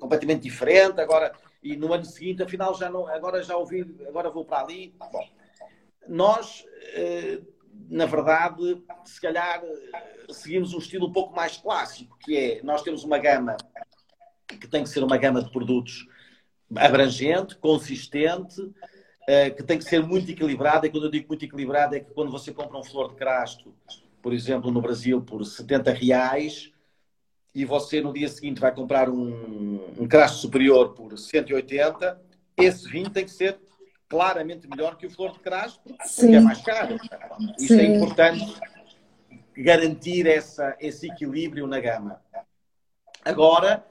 [0.00, 1.00] completamente diferente.
[1.00, 1.30] Agora,
[1.62, 4.92] e no ano seguinte, afinal, já não, agora já ouvi, agora vou para ali.
[5.12, 5.24] Bom,
[6.08, 6.64] nós,
[6.98, 7.46] uh,
[7.88, 9.62] na verdade, se calhar
[10.30, 13.56] seguimos um estilo um pouco mais clássico, que é nós temos uma gama
[14.46, 16.06] que tem que ser uma gama de produtos
[16.76, 18.60] abrangente, consistente,
[19.28, 20.86] eh, que tem que ser muito equilibrada.
[20.86, 23.74] E quando eu digo muito equilibrada, é que quando você compra um flor de crasto,
[24.22, 26.72] por exemplo, no Brasil, por 70 reais,
[27.54, 32.20] e você no dia seguinte vai comprar um, um crasto superior por 180,
[32.56, 33.58] esse vinho tem que ser
[34.14, 36.36] claramente melhor que o flor de crasto, porque Sim.
[36.36, 36.94] é mais caro.
[37.58, 37.80] Isto é Sim.
[37.80, 38.54] é importante
[39.56, 42.22] garantir essa, esse equilíbrio na gama.
[43.24, 43.84] Agora,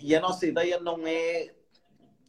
[0.00, 1.50] e a nossa ideia não é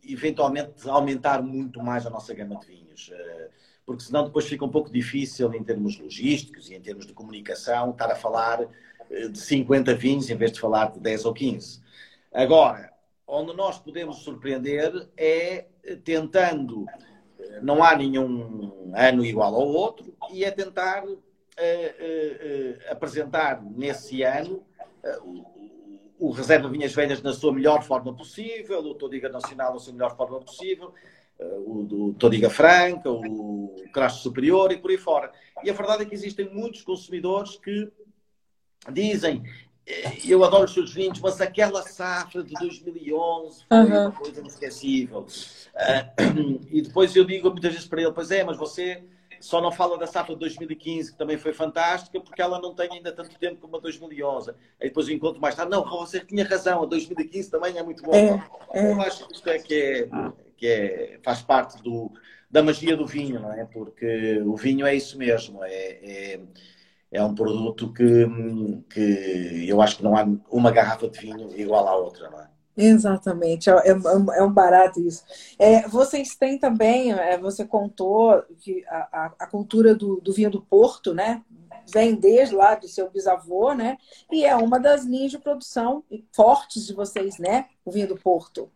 [0.03, 3.49] eventualmente aumentar muito mais a nossa gama de vinhos, uh,
[3.85, 7.89] porque senão depois fica um pouco difícil em termos logísticos e em termos de comunicação
[7.89, 11.81] estar a falar uh, de 50 vinhos em vez de falar de 10 ou 15.
[12.31, 12.93] Agora,
[13.27, 15.65] onde nós podemos surpreender é
[16.03, 16.85] tentando,
[17.61, 21.17] não há nenhum ano igual ao outro, e é tentar uh,
[22.89, 24.63] apresentar nesse ano
[26.17, 30.15] o Reserva Vinhas Velhas na sua melhor forma possível, o Todiga Nacional na sua melhor
[30.15, 30.93] forma possível,
[31.39, 35.31] o do Todiga Franca, o Crash Superior e por aí fora.
[35.63, 37.91] E a verdade é que existem muitos consumidores que
[38.91, 39.43] dizem
[40.27, 43.85] eu adoro os seus vinhos, mas aquela safra de 2011 foi uhum.
[43.85, 45.19] uma coisa inesquecível.
[45.21, 49.03] Uh, e depois eu digo muitas vezes para ele, pois é, mas você
[49.39, 52.91] só não fala da safra de 2015, que também foi fantástica, porque ela não tem
[52.91, 54.49] ainda tanto tempo como a 2011.
[54.49, 58.13] Aí depois encontro mais tarde, não, você tinha razão, a 2015 também é muito bom.
[58.15, 58.43] É,
[58.73, 58.91] é.
[58.91, 62.11] Eu acho que isto é que, é, que é, faz parte do,
[62.49, 63.65] da magia do vinho, não é?
[63.65, 66.39] Porque o vinho é isso mesmo, é, é,
[67.15, 68.27] é um produto que,
[68.89, 72.55] que eu acho que não há uma garrafa de vinho igual à outra, não é?
[72.77, 75.23] Exatamente, é, é, é, um barato isso.
[75.57, 80.51] É, vocês têm também, é, você contou que a, a, a cultura do, do, vinho
[80.51, 81.41] do Porto, né?
[81.93, 83.97] Vem desde lá do seu bisavô, né?
[84.29, 87.67] E é uma das linhas de produção fortes de vocês, né?
[87.85, 88.69] O vinho do Porto.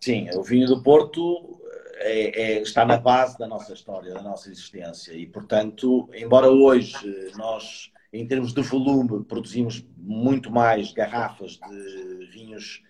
[0.00, 1.58] Sim, o vinho do Porto
[2.00, 5.12] é, é, está na base da nossa história, da nossa existência.
[5.12, 6.94] E, portanto, embora hoje
[7.36, 12.82] nós, em termos de volume, produzimos muito mais garrafas de vinhos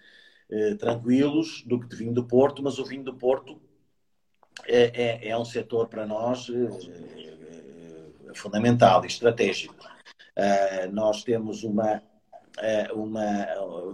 [0.50, 3.60] eh, tranquilos do que de vinho do Porto, mas o vinho do Porto
[4.66, 9.74] é, é, é um setor para nós eh, fundamental e estratégico.
[10.36, 12.00] Uh, nós temos uma,
[12.94, 13.46] uma,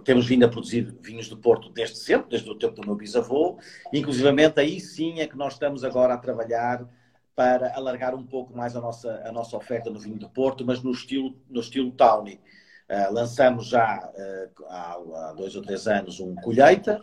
[0.04, 3.58] temos vindo a produzir vinhos do Porto desde sempre, desde o tempo do meu bisavô,
[3.92, 6.86] inclusivamente aí sim é que nós estamos agora a trabalhar
[7.34, 10.82] para alargar um pouco mais a nossa, a nossa oferta no vinho do Porto, mas
[10.82, 12.40] no estilo, no estilo Tawny.
[12.88, 17.02] Uh, lançamos já uh, há, há, dois ou três anos um colheita,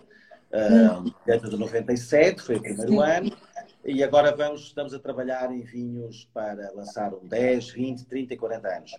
[0.53, 3.01] uh, um colheita de 97, foi o primeiro Sim.
[3.01, 3.37] ano,
[3.83, 8.37] e agora vamos, estamos a trabalhar em vinhos para lançar um 10, 20, 30 e
[8.37, 8.91] 40 anos.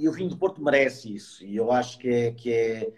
[0.00, 2.32] E o vinho do Porto merece isso, e eu acho que é.
[2.32, 2.92] Que é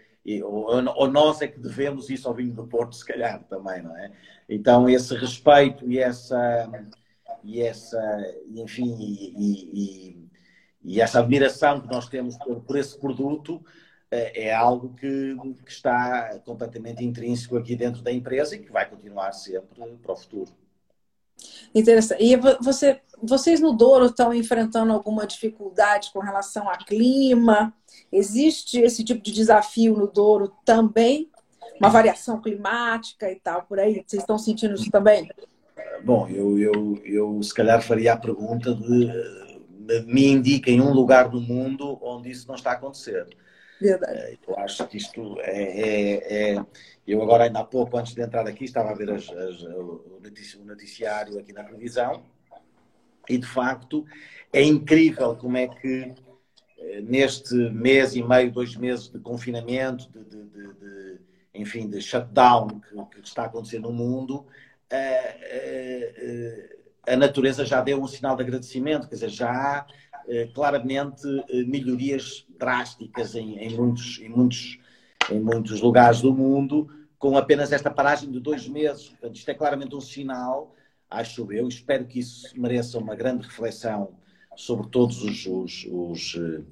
[0.44, 4.12] ou, nós é que devemos isso ao vinho do Porto, se calhar também, não é?
[4.48, 6.70] Então, esse respeito e essa,
[7.42, 8.00] e essa
[8.54, 9.32] enfim, e,
[9.74, 10.22] e
[10.84, 13.64] e essa admiração que nós temos por, por esse produto
[14.10, 18.88] é, é algo que, que, está completamente intrínseco aqui dentro da empresa e que vai
[18.88, 20.50] continuar sempre para o futuro.
[21.74, 22.22] Interessante.
[22.22, 27.72] E você, vocês no Douro estão enfrentando alguma dificuldade com relação a clima?
[28.10, 31.30] Existe esse tipo de desafio no Douro também?
[31.78, 34.02] Uma variação climática e tal, por aí?
[34.06, 35.30] Vocês estão sentindo isso também?
[36.04, 41.40] Bom, eu, eu, eu se calhar faria a pergunta de me indiquem um lugar do
[41.40, 43.26] mundo onde isso não está a acontecer.
[43.80, 44.16] Verdade.
[44.16, 46.66] Eh, eu acho que isto é, é, é,
[47.06, 50.64] Eu agora, ainda há pouco, antes de entrar aqui, estava a ver as, as, o
[50.64, 52.22] noticiário aqui na televisão
[53.32, 54.04] e, de facto,
[54.52, 56.12] é incrível como é que
[56.78, 61.20] eh, neste mês e meio, dois meses de confinamento, de, de, de, de
[61.54, 64.46] enfim, de shutdown que, que, está acontecendo no mundo,
[64.90, 64.96] a,
[67.08, 69.86] a, a, natureza já deu um sinal de agradecimento, quer dizer, já há
[70.28, 74.78] eh, claramente eh, melhorias drásticas em, em, muitos, em, muitos,
[75.30, 79.08] em muitos lugares do mundo, com apenas esta paragem de dois meses.
[79.08, 80.74] Portanto, isto é claramente um sinal,
[81.12, 84.14] acho eu, espero que isso mereça uma grande reflexão
[84.56, 86.62] sobre todos os, os, os, eh,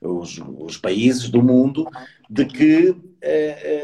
[0.00, 1.86] os, os países do mundo,
[2.28, 2.94] de que,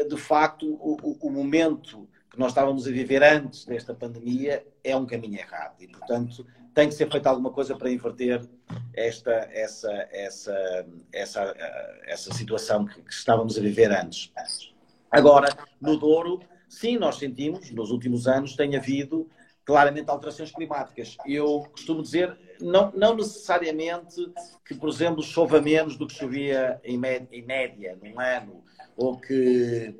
[0.09, 5.05] de facto, o, o momento que nós estávamos a viver antes desta pandemia é um
[5.05, 5.75] caminho errado.
[5.79, 8.47] E, portanto, tem que ser feita alguma coisa para inverter
[8.93, 11.55] esta, essa, essa, essa,
[12.05, 14.31] essa situação que, que estávamos a viver antes.
[15.09, 15.47] Agora,
[15.81, 19.27] no Douro, sim, nós sentimos, nos últimos anos, tem havido
[19.67, 21.17] claramente alterações climáticas.
[21.25, 24.31] Eu costumo dizer, não, não necessariamente
[24.65, 26.97] que, por exemplo, chova menos do que chovia em,
[27.33, 28.63] em média num ano,
[28.95, 29.93] ou que,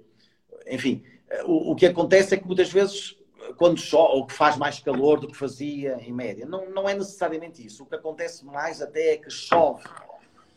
[0.67, 1.03] enfim,
[1.45, 3.17] o, o que acontece é que muitas vezes
[3.57, 6.45] quando chove, ou que faz mais calor do que fazia em média.
[6.45, 7.83] Não, não é necessariamente isso.
[7.83, 9.83] O que acontece mais até é que chove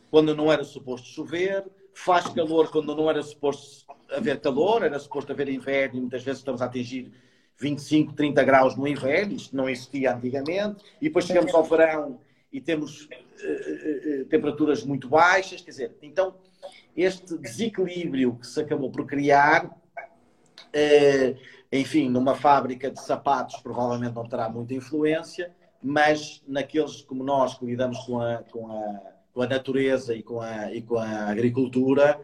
[0.08, 5.32] quando não era suposto chover, faz calor quando não era suposto haver calor, era suposto
[5.32, 7.12] haver inverno e muitas vezes estamos a atingir
[7.60, 12.18] 25, 30 graus no inverno, isto não existia antigamente, e depois chegamos ao verão
[12.50, 16.34] e temos uh, uh, temperaturas muito baixas, quer dizer, então
[16.96, 21.38] este desequilíbrio que se acabou por criar uh,
[21.70, 27.66] enfim, numa fábrica de sapatos provavelmente não terá muita influência, mas naqueles como nós que
[27.66, 29.00] lidamos com a, com a,
[29.32, 32.20] com a natureza e com a, e com a agricultura,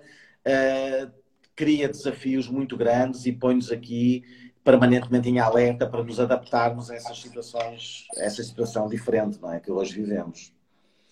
[1.55, 4.25] cria desafios muito grandes e põe-nos aqui
[4.67, 9.61] permanentemente em alerta para nos adaptarmos a essas situações, a essa situação diferente não é,
[9.61, 10.53] que hoje vivemos.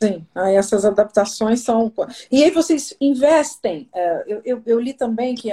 [0.02, 1.90] Sim, aí essas adaptações são.
[2.32, 3.88] E aí vocês investem.
[3.94, 5.52] Eh, eu, eu, eu li também que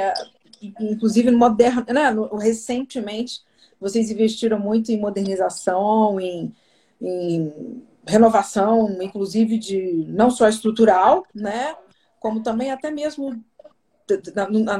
[0.79, 2.11] inclusive moderno, né?
[2.39, 3.41] recentemente
[3.79, 6.51] vocês investiram muito em modernização, em,
[6.99, 11.75] em renovação, inclusive de não só estrutural, né?
[12.19, 13.43] Como também até mesmo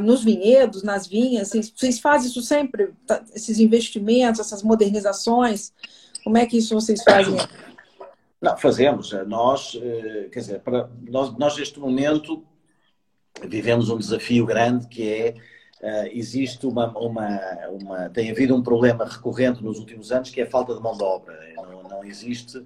[0.02, 5.72] nos vinhedos, nas vinhas, vocês fazem isso sempre, tá, esses investimentos, essas modernizações,
[6.24, 7.36] como é que isso vocês fazem?
[8.42, 9.12] Não, fazemos.
[9.28, 12.44] Nós, eh, quer dizer, para, nós, nós neste momento
[13.48, 15.36] vivemos um desafio grande que é
[15.82, 17.40] Uh, existe uma, uma,
[17.72, 20.96] uma, tem havido um problema recorrente nos últimos anos que é a falta de mão
[20.96, 21.36] de obra.
[21.56, 22.64] Não, não existe,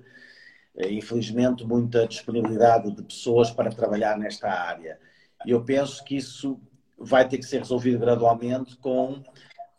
[0.78, 5.00] infelizmente, muita disponibilidade de pessoas para trabalhar nesta área.
[5.46, 6.60] E eu penso que isso
[6.98, 9.22] vai ter que ser resolvido gradualmente com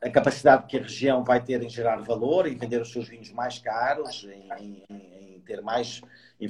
[0.02, 3.32] a capacidade que a região vai ter em gerar valor, em vender os seus vinhos
[3.32, 6.00] mais caros, em, em, em ter mais,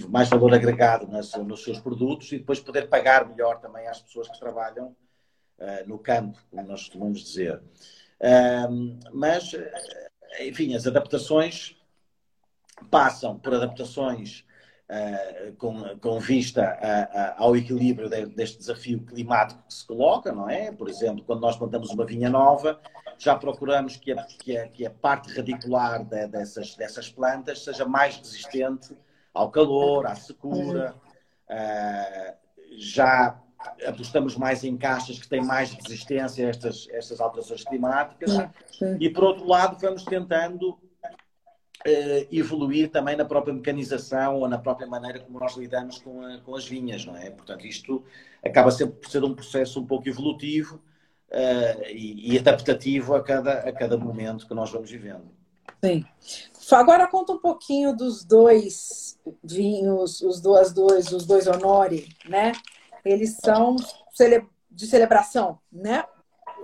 [0.08, 4.28] mais valor agregado nas, nos seus produtos e depois poder pagar melhor também às pessoas
[4.28, 4.88] que trabalham
[5.58, 7.62] uh, no campo, como nós costumamos dizer.
[8.20, 11.76] Uh, mas, eh, enfim, as adaptações
[12.90, 14.45] passam por adaptações
[15.58, 20.48] com, com, vista a, a, ao equilíbrio de, deste desafio climático que se coloca, não
[20.48, 20.70] é?
[20.70, 22.80] Por exemplo, quando nós plantamos uma vinha nova,
[23.18, 27.84] já procuramos que a, que a, que a parte radicular de, dessas, dessas plantas seja
[27.84, 28.96] mais resistente
[29.34, 30.94] ao calor, à secura.
[31.50, 32.34] Uh,
[32.78, 33.40] já
[33.86, 38.30] apostamos mais em caixas que têm mais resistência a estas, estas alterações climáticas.
[39.00, 40.78] E, por outro lado, vamos tentando
[41.86, 46.38] uh, evoluir também na própria mecanização ou na própria maneira como nós lidamos com, a,
[46.38, 47.30] com as vinhas, não é?
[47.30, 48.04] Portanto, isto
[48.44, 50.76] acaba sempre por ser um processo um pouco evolutivo
[51.30, 55.24] uh, e, e, adaptativo a cada, a cada momento que nós vamos vivendo.
[55.84, 56.04] Sim.
[56.72, 62.52] Agora conta um pouquinho dos dois vinhos, os dois, dois, os dois honore, né?
[63.06, 63.76] eles são
[64.70, 66.04] de celebração, né?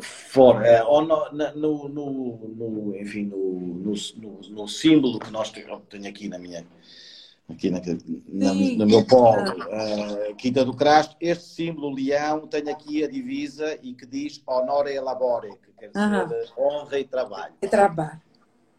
[0.03, 3.95] Fora, é, no, no, no, enfim, no,
[4.51, 6.67] no, símbolo que nós tenho aqui na minha
[7.49, 7.81] aqui na,
[8.29, 13.79] na, no meu polo, uh, Quinta do Crasto, este símbolo leão tem aqui a divisa
[13.83, 17.55] e que diz honor e labore, que quer dizer honra e trabalho.
[17.63, 18.21] E trabalho.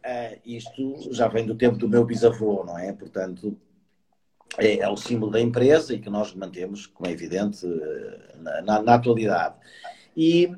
[0.05, 2.91] Uh, isto já vem do tempo do meu bisavô, não é?
[2.91, 3.57] Portanto,
[4.57, 7.65] é, é, o símbolo da empresa e que nós mantemos, como é evidente,
[8.37, 9.55] na, na, na, atualidade.
[10.15, 10.51] E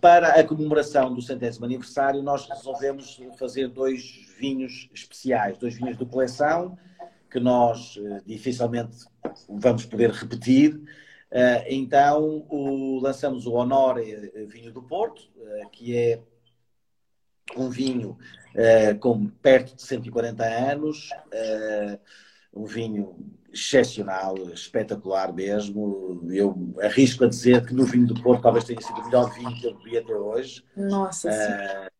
[0.00, 6.04] para a comemoração do centésimo aniversário, nós resolvemos fazer dois vinhos especiais, dois vinhos de
[6.04, 6.78] coleção,
[7.30, 9.06] que nós eh, dificilmente
[9.48, 10.80] vamos poder repetir,
[11.66, 15.22] então, o, lançamos o Honore Vinho do Porto,
[15.72, 16.20] que é
[17.56, 18.18] um vinho
[19.00, 21.10] com perto de 140 anos,
[22.52, 26.20] um vinho excepcional, espetacular mesmo.
[26.30, 29.54] Eu arrisco a dizer que no vinho do Porto talvez tenha sido o melhor vinho
[29.54, 30.64] que eu bebi até hoje.
[30.76, 31.90] Nossa, uh,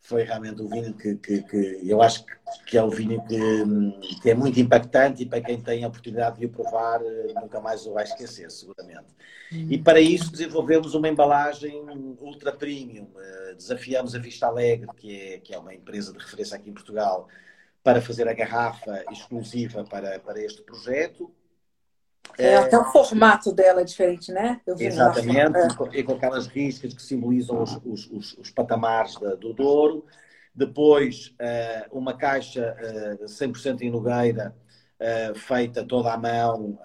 [0.00, 2.24] Foi realmente um vinho que, que, que, eu acho
[2.66, 6.38] que é um vinho que, que, é muito impactante e para quem tem a oportunidade
[6.38, 7.00] de o provar
[7.40, 9.06] nunca mais o vai esquecer, seguramente.
[9.52, 9.66] Hum.
[9.70, 11.82] E para isso desenvolvemos uma embalagem
[12.20, 13.04] ultra premium.
[13.04, 16.74] Uh, desafiamos a Vista Alegre, que é, que é uma empresa de referência aqui em
[16.74, 17.28] Portugal,
[17.82, 21.32] para fazer a garrafa exclusiva para, para este projeto.
[22.38, 24.60] É, até o formato dela é diferente, né?
[24.78, 25.98] Exatamente, é.
[25.98, 30.04] e com aquelas riscas que simbolizam os, os, os, os patamares da, do Douro.
[30.54, 32.76] Depois, eh, uma caixa
[33.24, 34.54] 100% eh, em Nogueira,
[34.98, 36.78] eh, feita toda à mão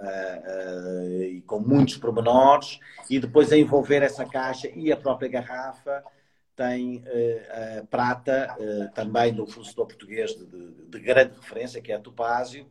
[1.20, 2.80] e com muitos pormenores.
[3.10, 6.04] E depois a envolver essa caixa e a própria garrafa
[6.56, 11.92] tem uh, a prata, uh, também do fornecedor português de, de, de, grande referência, que
[11.92, 12.66] é a Topázio.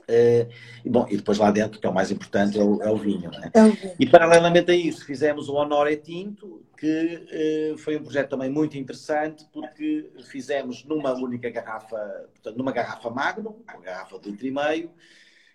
[0.00, 0.48] Uh,
[0.84, 2.96] e, bom, e depois lá dentro, que é o mais importante, é o, é o
[2.96, 3.30] vinho.
[3.34, 3.58] É?
[3.58, 3.94] É o vinho.
[4.00, 9.46] E paralelamente a isso, fizemos o Honore Tinto, que foi um projeto também muito interessante,
[9.52, 11.98] porque fizemos numa única garrafa,
[12.32, 14.90] portanto, numa garrafa magno, uma garrafa de litro e meio,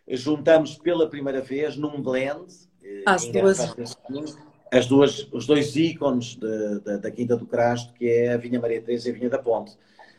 [0.08, 2.46] juntamos pela primeira vez num blend,
[3.08, 4.38] As duas
[4.72, 8.60] as duas, os dois ícones de, de, da Quinta do Crasto, que é a Vinha
[8.60, 9.78] Maria Teresa e a Vinha da Ponte.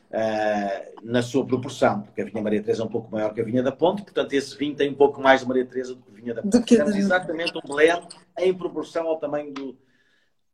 [0.08, 3.44] Uh, na sua proporção, porque a Vinha Maria Teresa é um pouco maior que a
[3.44, 6.10] Vinha da Ponte, portanto esse vinho tem um pouco mais de Maria Teresa do que
[6.10, 6.62] a Vinha da Ponte.
[6.62, 6.76] Que...
[6.76, 8.06] Temos exatamente um blend
[8.38, 9.76] em proporção ao tamanho do,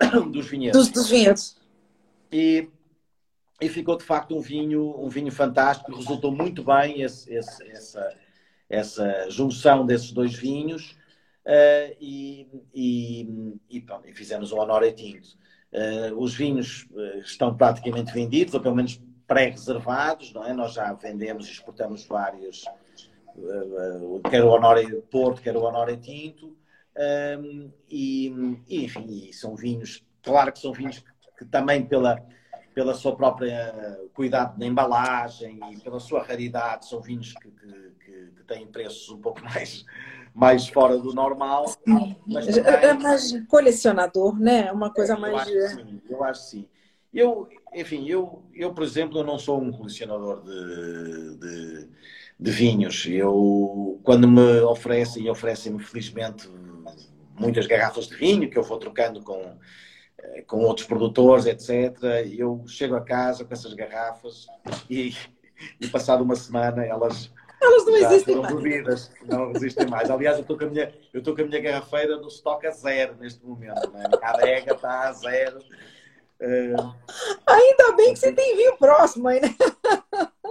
[0.33, 0.81] dos vinhedos.
[0.81, 1.57] Dos, dos vinhedos.
[2.33, 2.69] E,
[3.61, 8.15] e, ficou de facto um vinho, um vinho fantástico, resultou muito bem esse, esse, essa,
[8.71, 10.97] essa junção desses dois vinhos.
[11.45, 15.29] Uh, e, e, e, pronto, e, fizemos o Honor Tinto.
[15.73, 20.53] Uh, os vinhos uh, estão praticamente vendidos, ou pelo menos pré-reservados, não é?
[20.53, 22.65] Nós já vendemos e exportamos vários,
[24.31, 26.57] quer o Honor Porto, quer o Honor Tinto,
[27.89, 32.23] e, e, enfim, são vinhos, claro que são vinhos que, que também pela,
[32.75, 38.45] pela sua própria cuidado na embalagem e pela sua raridade, são vinhos que, que, que
[38.47, 39.85] têm preços um pouco mais
[40.35, 41.67] mais fora do normal.
[42.27, 42.73] Mas também...
[42.73, 44.69] É mais colecionador, né?
[44.69, 45.35] É uma coisa eu mais.
[45.35, 46.69] Acho sim, eu acho sim.
[47.13, 51.89] Eu, enfim, eu, eu, por exemplo, eu não sou um colecionador de, de,
[52.41, 53.07] de vinhos.
[53.07, 56.49] Eu, quando me oferecem, e oferecem-me, felizmente,
[57.39, 59.59] muitas garrafas de vinho que eu vou trocando com,
[60.19, 62.03] eh, com outros produtores, etc.
[62.31, 64.47] Eu chego a casa com essas garrafas
[64.89, 65.15] e,
[65.79, 67.31] e passado uma semana elas
[67.63, 68.55] elas não Já existem mais.
[68.55, 70.11] Bebidas, não existem mais.
[70.11, 72.71] Aliás, eu estou com a minha, eu estou com a minha garrafeira no estoque a
[72.71, 73.91] zero neste momento.
[73.91, 74.05] Né?
[74.21, 75.59] A adega está a zero.
[76.41, 76.95] Uh...
[77.47, 79.55] Ainda bem que você tem vinho próximo aí, né?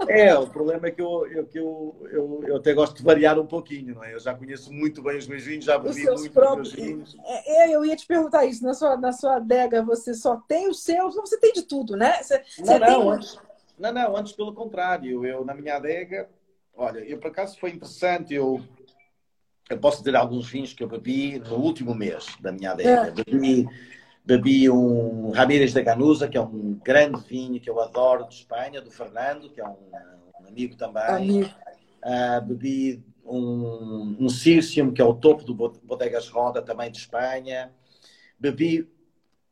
[0.07, 3.37] É, o problema é que eu, eu, que eu, eu, eu até gosto de variar
[3.37, 4.13] um pouquinho, não é?
[4.13, 6.73] Eu já conheço muito bem os meus vinhos, já bebi muito próprios...
[6.73, 7.17] meus vinhos.
[7.25, 8.63] É, é, eu ia te perguntar isso.
[8.63, 12.23] Na sua, na sua adega, você só tem os seus, você tem de tudo, né?
[12.23, 13.09] Você, não, você não, tem...
[13.11, 13.39] antes,
[13.77, 15.25] não, não, antes pelo contrário.
[15.25, 16.29] Eu, na minha adega,
[16.75, 18.61] Olha, eu por acaso foi interessante, eu,
[19.69, 23.07] eu posso dizer alguns vinhos que eu bebi no último mês da minha adega.
[23.07, 23.11] É.
[23.11, 23.67] Bebi,
[24.25, 28.81] bebi um Ramírez da Ganusa, que é um grande vinho que eu adoro de Espanha,
[28.81, 29.77] do Fernando, que é um,
[30.41, 31.03] um amigo também.
[31.03, 31.49] Amigo.
[32.03, 37.71] Uh, bebi um, um Circium, que é o topo do Bodegas Roda, também de Espanha.
[38.39, 38.89] Bebi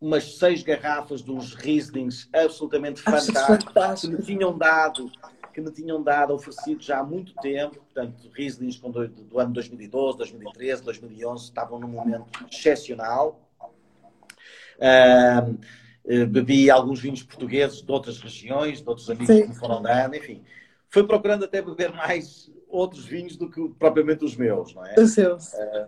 [0.01, 5.11] umas seis garrafas de uns Rieslings absolutamente fantásticos, que me tinham dado
[5.59, 10.17] que me tinham dado, oferecido já há muito tempo, portanto, Rieslings do, do ano 2012,
[10.17, 13.39] 2013, 2011, estavam num momento excepcional.
[14.77, 15.59] Uh,
[16.27, 19.41] bebi alguns vinhos portugueses de outras regiões, de outros amigos Sim.
[19.43, 20.43] que me foram dando, enfim.
[20.89, 24.95] Fui procurando até beber mais outros vinhos do que propriamente os meus, não é?
[24.97, 25.53] Os seus.
[25.53, 25.87] Uh,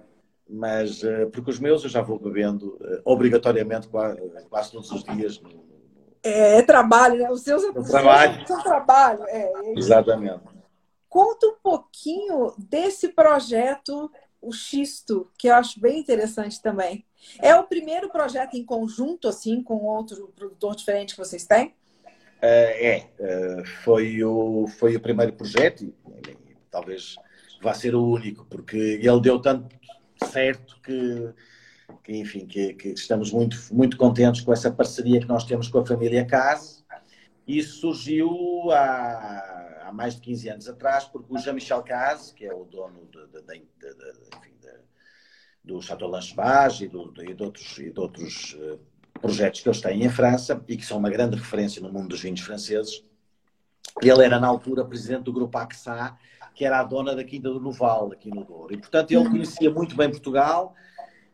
[0.50, 4.20] mas, uh, porque os meus eu já vou bebendo obrigatoriamente quase,
[4.50, 5.71] quase todos os dias no,
[6.24, 7.30] é, é, trabalho, né?
[7.30, 8.48] Os seus, é trabalho.
[8.48, 9.24] Seu trabalho.
[9.28, 10.42] É, é Exatamente.
[11.10, 14.10] Conta um pouquinho desse projeto,
[14.42, 17.06] o Xisto, que eu acho bem interessante também.
[17.40, 21.68] É o primeiro projeto em conjunto, assim, com outro produtor diferente que vocês têm?
[21.68, 25.94] Uh, é, uh, foi, o, foi o primeiro projeto e,
[26.72, 27.16] talvez
[27.62, 29.76] vá ser o único, porque ele deu tanto
[30.32, 31.34] certo que
[32.04, 35.80] que enfim, que, que, estamos muito, muito contentes com essa parceria que nós temos com
[35.80, 36.84] a família Case.
[37.48, 42.54] Isso surgiu há, há mais de 15 anos atrás, porque o Jean-Michel Case, que é
[42.54, 44.52] o dono de, de, de, enfim,
[45.64, 48.80] do Chateau Lanchebage e, do, e, de outros, e de outros uh,
[49.20, 52.22] projetos que eles têm em França e que são uma grande referência no mundo dos
[52.22, 53.04] vinhos franceses.
[54.02, 56.18] Ele era, na altura, presidente do grupo AXA,
[56.56, 58.74] que era a dona da Quinta do Noval, aqui no Douro.
[58.74, 60.74] E, portanto, ele conhecia muito bem Portugal.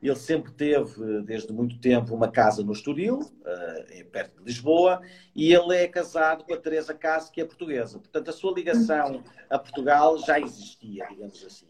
[0.02, 5.02] Ele sempre teve, desde muito tempo, uma casa no Estoril, uh, perto de Lisboa,
[5.36, 8.00] e ele é casado com a Teresa Caso, que é portuguesa.
[8.00, 11.68] Portanto, a sua ligação a Portugal já existia, digamos assim.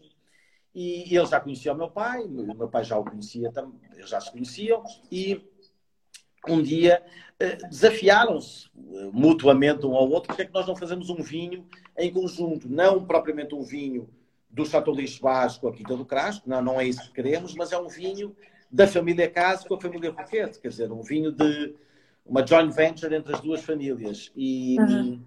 [0.74, 3.50] E ele já conhecia o meu pai, o meu pai já o conhecia,
[3.94, 5.42] eles já se conheciam, e
[6.46, 7.02] um dia
[7.38, 11.66] eh, desafiaram-se eh, mutuamente um ao outro, porque é que nós não fazemos um vinho
[11.96, 14.08] em conjunto, não propriamente um vinho
[14.50, 14.94] do Chateau
[15.60, 18.34] com a Quinta do Crasco, não, não é isso que queremos, mas é um vinho
[18.70, 21.74] da família Caso com a família Roquete, quer dizer, um vinho de
[22.24, 24.30] uma joint venture entre as duas famílias.
[24.36, 25.22] E, uhum.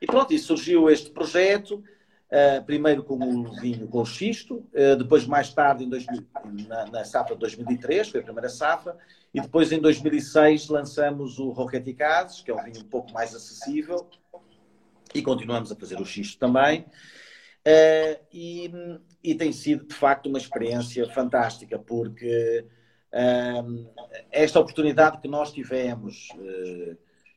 [0.00, 1.82] e pronto, e surgiu este projeto,
[2.26, 6.26] Uh, primeiro com o vinho com uh, depois mais tarde em 2000,
[6.66, 8.96] na, na safra de 2003, foi a primeira safra,
[9.32, 13.32] e depois em 2006 lançamos o Roquete Cases, que é um vinho um pouco mais
[13.32, 14.08] acessível,
[15.14, 16.84] e continuamos a fazer o xisto também.
[17.66, 18.70] Uh, e,
[19.24, 22.64] e, tem sido de facto uma experiência fantástica, porque
[24.30, 26.28] esta oportunidade que nós tivemos,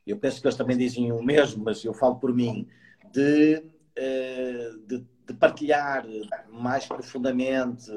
[0.06, 2.68] eu penso que eles também dizem o mesmo, mas eu falo por mim,
[3.10, 3.64] de
[3.96, 6.06] eh, de, de, partilhar
[6.50, 7.90] mais profundamente,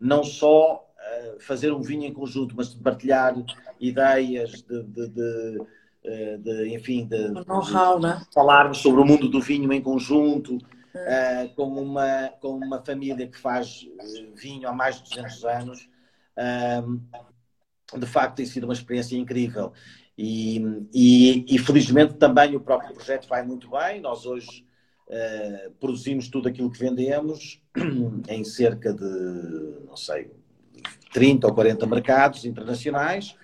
[0.00, 3.34] não só eh, fazer um vinho em conjunto, mas de partilhar
[3.78, 5.62] ideias, de, de, de,
[6.04, 8.24] eh, de enfim, de, know né?
[8.32, 10.56] falarmos sobre o mundo do vinho em conjunto.
[10.94, 13.86] Uh, com, uma, com uma família que faz
[14.34, 15.88] vinho há mais de 200 anos,
[16.36, 19.72] uh, de facto tem sido uma experiência incrível.
[20.16, 20.58] E,
[20.92, 24.00] e, e, felizmente também o próprio projeto vai muito bem.
[24.00, 24.66] Nós hoje
[25.08, 27.60] Uh, produzimos tudo aquilo que vendemos
[28.28, 30.30] em cerca de, não sei,
[31.12, 33.36] 30 ou 40 mercados internacionais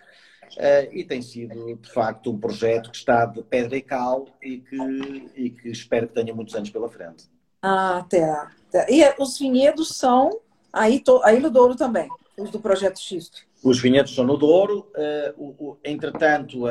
[0.56, 4.58] uh, e tem sido, de facto, um projeto que está de pedra e cal e
[4.58, 7.28] que, e que espero que tenha muitos anos pela frente.
[7.70, 8.86] Ah, tá.
[8.88, 10.40] E os vinhedos são
[10.72, 12.08] aí, to, aí no Douro também,
[12.38, 13.46] os do Projeto Xisto?
[13.62, 14.90] Os vinhedos são no Douro.
[15.36, 16.64] Uh, o, entretanto,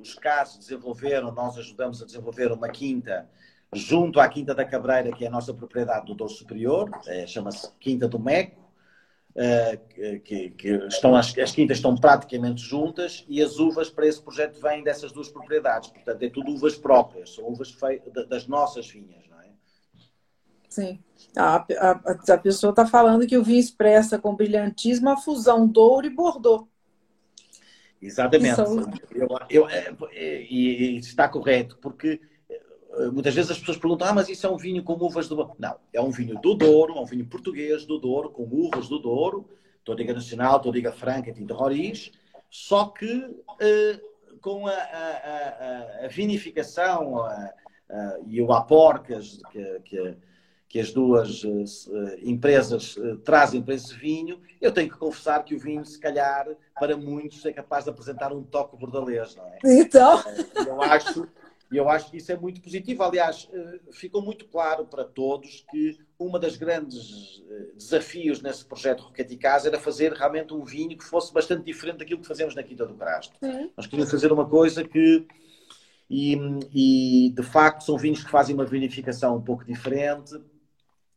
[0.00, 3.28] os casos desenvolveram, nós ajudamos a desenvolver uma quinta
[3.72, 7.70] junto à Quinta da Cabreira, que é a nossa propriedade do Douro Superior, é, chama-se
[7.80, 8.60] Quinta do Meco,
[10.24, 14.60] que, que, estão, as, as, quintas estão praticamente juntas e as uvas para esse projeto
[14.60, 15.88] vêm dessas duas propriedades.
[15.88, 17.74] Portanto, é tudo uvas próprias, são uvas
[18.28, 19.22] das nossas vinhas?
[20.72, 20.98] Sim.
[21.36, 21.90] A, a,
[22.34, 26.66] a pessoa está falando que o vinho expressa com brilhantismo a fusão Douro e Bordeaux.
[28.00, 28.56] Exatamente.
[28.56, 28.80] São...
[29.10, 34.14] Eu, eu, é, é, e está correto, porque eh, muitas vezes as pessoas perguntam: ah,
[34.14, 35.54] mas isso é um vinho com uvas do.
[35.58, 38.98] Não, é um vinho do Douro, é um vinho português do Douro, com uvas do
[38.98, 39.46] Douro,
[39.84, 42.10] Todiga Nacional, Todiga Franca, Tinta Roriz,
[42.48, 47.28] só que uh, com a, a, a, a vinificação
[48.26, 50.16] e o aporcas que, que,
[50.72, 51.52] que as duas uh,
[52.22, 56.46] empresas uh, trazem para esse vinho, eu tenho que confessar que o vinho, se calhar,
[56.80, 59.58] para muitos, é capaz de apresentar um toque bordalês, não é?
[59.62, 60.24] Então.
[60.66, 61.28] Eu acho
[61.70, 63.02] eu acho que isso é muito positivo.
[63.02, 69.04] Aliás, eh, ficou muito claro para todos que uma das grandes eh, desafios nesse projeto
[69.04, 72.62] Roquete Casa era fazer realmente um vinho que fosse bastante diferente daquilo que fazemos na
[72.62, 73.38] Quinta do Crasto.
[73.74, 75.26] Nós queríamos fazer uma coisa que
[76.10, 76.36] e,
[76.74, 80.38] e, de facto são vinhos que fazem uma vinificação um pouco diferente,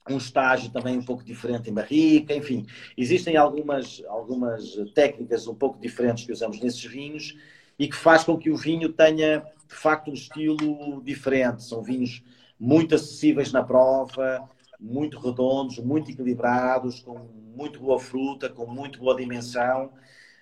[0.09, 5.79] um estágio também um pouco diferente em barrica, enfim, existem algumas, algumas técnicas um pouco
[5.79, 7.35] diferentes que usamos nesses vinhos
[7.77, 11.63] e que faz com que o vinho tenha de facto um estilo diferente.
[11.63, 12.23] São vinhos
[12.59, 14.47] muito acessíveis na prova,
[14.79, 19.91] muito redondos, muito equilibrados, com muito boa fruta, com muito boa dimensão.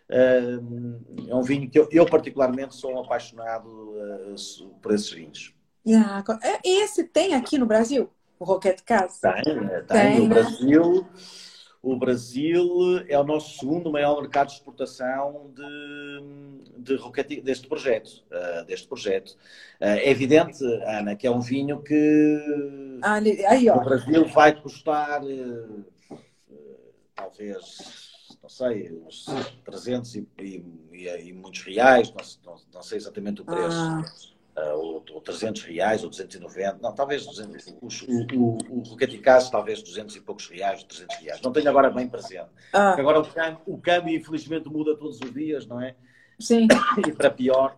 [0.09, 4.36] É um vinho que eu, eu particularmente sou um apaixonado eh,
[4.82, 5.53] por esses vinhos.
[5.88, 6.24] Yeah.
[6.64, 8.09] Esse tem aqui no Brasil?
[8.43, 9.31] O Roquete Casa?
[9.41, 10.35] Tem, tem, tem no né?
[10.35, 11.07] Brasil
[11.81, 12.65] o Brasil
[13.09, 15.49] é o nosso segundo maior mercado de exportação
[16.77, 18.23] de, de deste projeto.
[18.31, 19.31] Uh, deste projeto.
[19.81, 23.15] Uh, é evidente, Ana, que é um vinho que ah,
[23.49, 25.85] aí, o Brasil vai custar uh,
[27.15, 29.25] talvez, não sei, uns
[29.65, 33.77] 300 e, e, e muitos reais, não, não, não, sei exatamente o preço.
[33.77, 37.88] Ah uh, ou, ou 300 reais, ou 290, não, talvez 200, o,
[38.38, 41.41] o, o Caso, talvez 200 e poucos reais, 300 reais.
[41.41, 42.49] Não tenho agora bem presente.
[42.72, 42.93] Ah.
[42.99, 45.95] Agora o câmbio, o câmbio, infelizmente, muda todos os dias, não é?
[46.39, 46.68] Sim.
[47.08, 47.78] E para pior.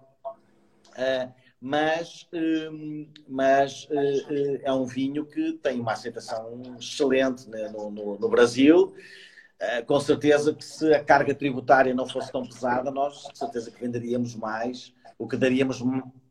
[0.91, 7.89] Uh, mas, uh, mas uh, é um vinho que tem uma aceitação excelente né, no,
[7.89, 8.93] no, no, Brasil.
[9.59, 13.71] eh, com certeza que se a carga tributária não fosse tão pesada, nós de certeza
[13.71, 15.81] que venderíamos mais, o que daríamos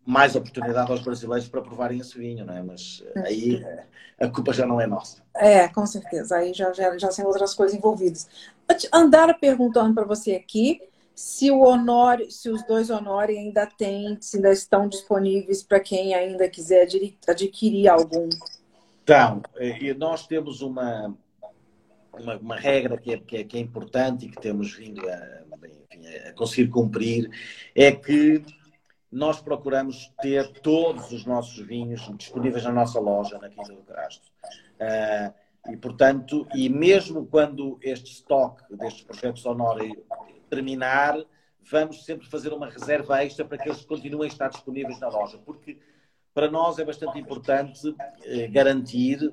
[0.06, 2.62] mais oportunidade aos brasileiros para provarem esse vinho, não é?
[2.62, 3.84] Mas eh, aí eh,
[4.20, 5.22] a culpa já não é nossa.
[5.34, 6.36] É, com certeza.
[6.36, 8.28] Aí já, já, já são outras coisas envolvidas.
[8.92, 10.80] Andara perguntando para você aqui
[11.14, 16.14] se o Honor, se os dois Honore ainda têm, se ainda estão disponíveis para quem
[16.14, 16.88] ainda quiser
[17.28, 18.28] adquirir algum.
[19.04, 19.42] Então,
[19.96, 21.14] nós temos uma,
[22.12, 25.42] uma, uma regra que é, que é, que, é, importante e que temos vindo a,
[25.92, 27.30] enfim, a conseguir cumprir,
[27.74, 28.42] é que
[29.14, 34.26] nós procuramos ter todos os nossos vinhos disponíveis na nossa loja, na Quinta do Crasto.
[34.74, 40.04] Uh, e, portanto, e mesmo quando este estoque destes projetos Honore
[40.50, 41.16] terminar,
[41.62, 45.38] vamos sempre fazer uma reserva extra para que eles continuem a estar disponíveis na loja,
[45.38, 45.78] porque
[46.34, 47.94] para nós é bastante importante
[48.24, 49.32] eh, garantir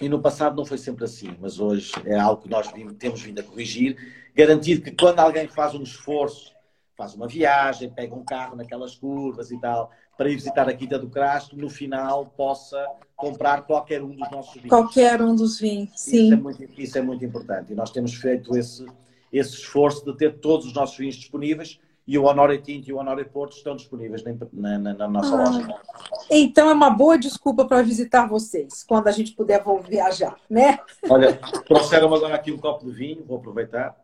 [0.00, 3.40] e no passado não foi sempre assim, mas hoje é algo que nós temos vindo
[3.40, 3.96] a corrigir,
[4.32, 6.56] garantir que quando alguém faz um esforço,
[6.98, 10.98] faz uma viagem, pega um carro naquelas curvas e tal, para ir visitar a Quinta
[10.98, 12.84] do Crasto, no final possa
[13.14, 14.68] comprar qualquer um dos nossos vinhos.
[14.68, 16.24] Qualquer um dos vinhos, sim.
[16.24, 17.72] Isso é muito, isso é muito importante.
[17.72, 18.84] E nós temos feito esse,
[19.32, 22.96] esse esforço de ter todos os nossos vinhos disponíveis e o Honore Tinto e o
[22.96, 25.80] Honore Porto estão disponíveis na, na, na nossa ah, loja.
[26.28, 30.80] Então é uma boa desculpa para visitar vocês, quando a gente puder viajar, né?
[31.08, 33.94] Olha, trouxeram agora aqui um copo de vinho, vou aproveitar.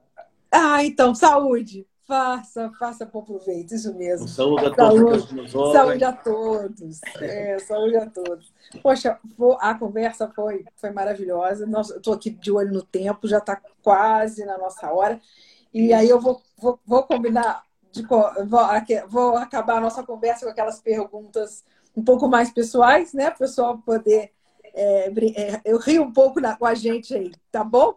[0.53, 1.85] Ah, então, saúde!
[2.07, 4.29] Faça, faça por proveito, isso mesmo.
[4.29, 7.01] Saúde a todos saúde, Saúde a todos.
[7.21, 8.53] É, saúde a todos.
[8.83, 9.19] Poxa,
[9.59, 11.67] a conversa foi, foi maravilhosa.
[11.97, 15.19] Estou aqui de olho no tempo, já está quase na nossa hora.
[15.73, 18.31] E aí eu vou, vou, vou combinar de, vou,
[19.09, 21.65] vou acabar a nossa conversa com aquelas perguntas
[21.97, 23.27] um pouco mais pessoais, né?
[23.27, 24.31] Para o pessoal poder.
[24.75, 27.95] É, é, eu rio um pouco na, com a gente aí, tá bom?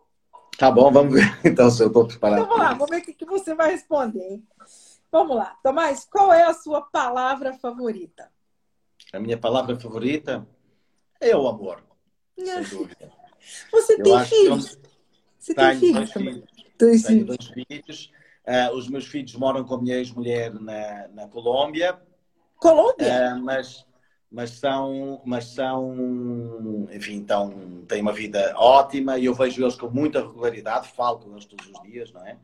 [0.58, 2.40] Tá bom, vamos ver então se eu estou preparado.
[2.40, 4.20] Então, vamos lá, vamos ver o que, que você vai responder.
[4.20, 4.48] Hein?
[5.12, 5.56] Vamos lá.
[5.64, 8.32] Tomás, qual é a sua palavra favorita?
[9.14, 10.48] A minha palavra favorita
[11.22, 11.84] é o amor,
[12.36, 13.12] sem dúvida.
[13.72, 14.80] Você eu tem filhos?
[15.40, 15.94] Você tem filhos?
[15.94, 16.44] Dois filhos.
[16.78, 17.38] Dois tenho filhos.
[17.38, 18.12] dois filhos.
[18.48, 22.02] Uh, os meus filhos moram com a minha ex-mulher na, na Colômbia.
[22.58, 23.36] Colômbia?
[23.36, 23.86] Uh, mas,
[24.38, 29.90] mas são, mas são, enfim, então, têm uma vida ótima e eu vejo eles com
[29.90, 32.38] muita regularidade, falo com eles todos os dias, não é?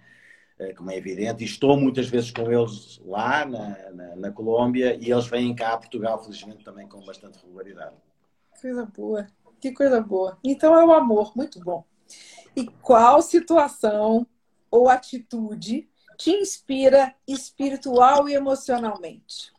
[0.60, 4.98] Uh, como é evidente, e estou muitas vezes com eles lá na, na, na Colômbia
[5.00, 7.96] e eles vêm cá a Portugal, felizmente, também com bastante regularidade.
[8.60, 9.28] Coisa boa,
[9.62, 10.40] que coisa boa.
[10.44, 11.86] Então é o amor, muito bom.
[12.56, 14.26] E qual situação
[14.72, 15.88] ou atitude
[16.18, 19.53] te inspira espiritual e emocionalmente?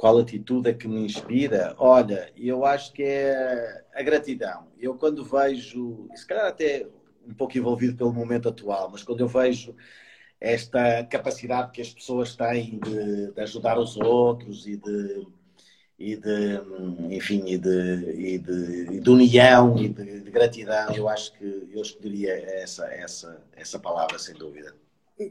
[0.00, 1.74] Qual atitude é que me inspira?
[1.76, 4.66] Olha, eu acho que é a gratidão.
[4.78, 6.86] Eu quando vejo, se calhar até
[7.28, 9.76] um pouco envolvido pelo momento atual, mas quando eu vejo
[10.40, 15.26] esta capacidade que as pessoas têm de, de ajudar os outros e de,
[15.98, 16.62] e de
[17.14, 21.44] enfim e de, e de, e de união e de, de, gratidão eu acho que
[21.44, 22.32] eu escolheria
[22.62, 24.74] essa essa essa palavra sem dúvida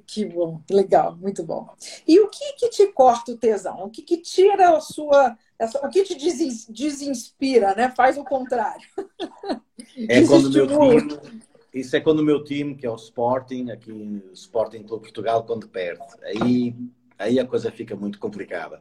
[0.06, 1.70] que bom legal muito bom.
[2.08, 3.84] E o que que te corta o tesão?
[3.84, 5.38] O que que tira a sua
[5.84, 6.16] o que te
[6.72, 7.92] desinspira né?
[7.96, 8.88] Faz o contrário.
[10.08, 11.20] É quando meu time
[11.74, 15.44] isso é quando o meu time que é o Sporting aqui o Sporting Clube Portugal
[15.44, 16.04] quando perde.
[16.24, 16.74] Aí
[17.20, 18.80] aí a coisa fica muito complicada.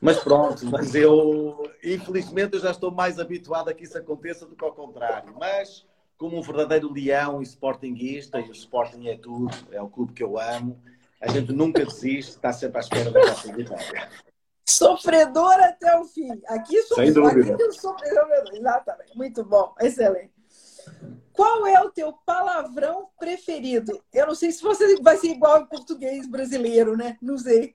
[0.00, 4.56] Mas pronto, mas eu, infelizmente, eu já estou mais habituado a que isso aconteça do
[4.56, 5.34] que ao contrário.
[5.38, 5.86] Mas,
[6.22, 10.22] como um verdadeiro leão e sportinguista, e o Sporting é tudo, é o clube que
[10.22, 10.80] eu amo,
[11.20, 14.08] a gente nunca desiste, está sempre à espera da nossa vitória.
[14.64, 16.30] Sofredor até o fim.
[16.46, 17.54] Aqui sou Sem dúvida.
[17.54, 19.16] Aqui sofredor, exatamente.
[19.16, 20.30] Muito bom, excelente.
[21.32, 24.00] Qual é o teu palavrão preferido?
[24.12, 27.18] Eu não sei se você vai ser igual em português brasileiro, né?
[27.20, 27.74] Não sei.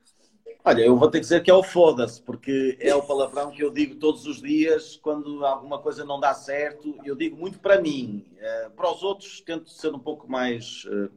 [0.67, 3.63] Olha, eu vou ter que dizer que é o foda-se, porque é o palavrão que
[3.63, 6.93] eu digo todos os dias quando alguma coisa não dá certo.
[7.05, 8.25] Eu digo muito para mim.
[8.37, 11.09] Eh, para os outros tento ser um pouco mais, eh,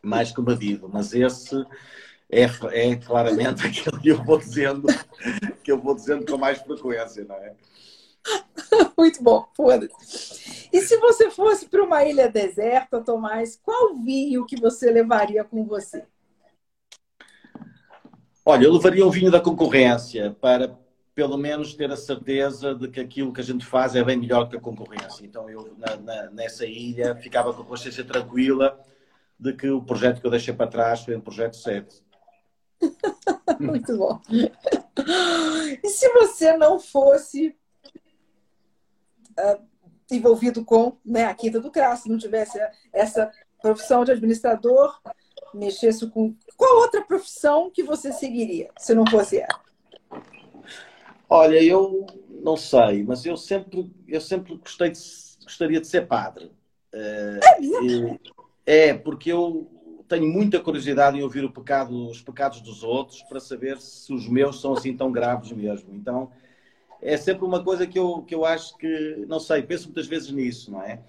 [0.00, 1.54] mais comedido, mas esse
[2.30, 4.86] é, é claramente aquele que eu vou dizendo
[5.62, 7.54] que eu vou dizendo com mais frequência, não é?
[8.96, 10.70] Muito bom, foda-se.
[10.72, 15.66] E se você fosse para uma ilha deserta, Tomás, qual vinho que você levaria com
[15.66, 16.06] você?
[18.44, 20.76] Olha, eu levaria um vinho da concorrência para
[21.14, 24.48] pelo menos ter a certeza de que aquilo que a gente faz é bem melhor
[24.48, 25.24] que a concorrência.
[25.24, 28.78] Então eu na, na, nessa ilha ficava com a consciência tranquila
[29.38, 32.02] de que o projeto que eu deixei para trás foi um projeto certo.
[33.60, 34.20] Muito bom.
[35.82, 37.56] E se você não fosse
[39.38, 39.62] uh,
[40.10, 42.58] envolvido com né, a Quinta do Crasso, não tivesse
[42.92, 43.30] essa
[43.62, 45.00] profissão de administrador,
[45.52, 46.34] mexesse com.
[46.56, 49.60] Qual outra profissão que você seguiria, se não fosse ela?
[51.28, 52.06] Olha, eu
[52.42, 55.00] não sei, mas eu sempre, eu sempre gostei de,
[55.42, 56.52] gostaria de ser padre.
[56.92, 57.40] É,
[58.64, 59.68] é, porque eu
[60.08, 64.60] tenho muita curiosidade em ouvir pecado, os pecados dos outros para saber se os meus
[64.60, 65.94] são assim tão graves mesmo.
[65.94, 66.30] Então,
[67.02, 70.30] é sempre uma coisa que eu, que eu acho que, não sei, penso muitas vezes
[70.30, 71.00] nisso, não é?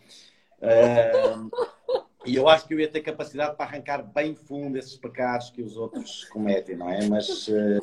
[2.25, 5.61] e eu acho que eu ia ter capacidade para arrancar bem fundo esses pecados que
[5.61, 7.07] os outros cometem, não é?
[7.07, 7.79] Mas uh,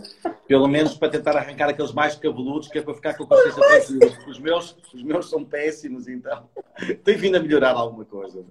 [0.47, 3.63] pelo menos para tentar arrancar aqueles mais cabeludos, que é para ficar com a consciência
[3.63, 4.29] tranquila.
[4.29, 6.49] Os meus, os meus são péssimos, então
[7.05, 8.45] tem vindo a melhorar alguma coisa.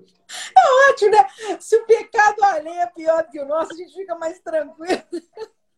[0.57, 1.27] É ótimo, né?
[1.59, 5.03] Se o pecado alheio é pior que o nosso, a gente fica mais tranquilo.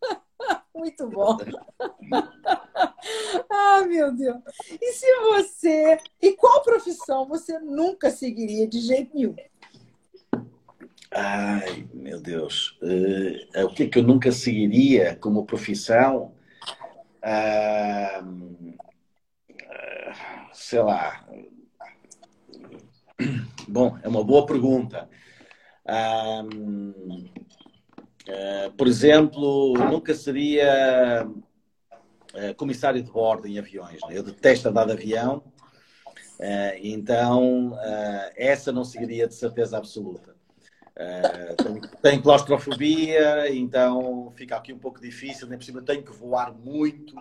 [0.75, 1.37] Muito bom.
[3.49, 4.37] ah, meu Deus.
[4.81, 5.97] E se você.
[6.21, 9.35] E qual profissão você nunca seguiria de jeito nenhum?
[11.15, 12.75] Ai, meu Deus.
[12.81, 16.33] Uh, o que é que eu nunca seguiria como profissão?
[17.21, 18.73] Uh,
[20.51, 21.23] sei lá.
[23.67, 25.07] Bom, é uma boa pergunta.
[25.85, 27.29] Uh,
[28.75, 31.27] por exemplo, nunca seria
[32.57, 33.99] comissário de bordo em aviões.
[34.07, 34.17] Né?
[34.17, 35.43] Eu detesto andar de avião,
[36.81, 37.77] então
[38.35, 40.33] essa não seguiria de certeza absoluta.
[40.95, 46.11] Uh, tenho, tenho, claustrofobia, então fica aqui um pouco difícil, nem por cima tenho que
[46.11, 47.15] voar muito.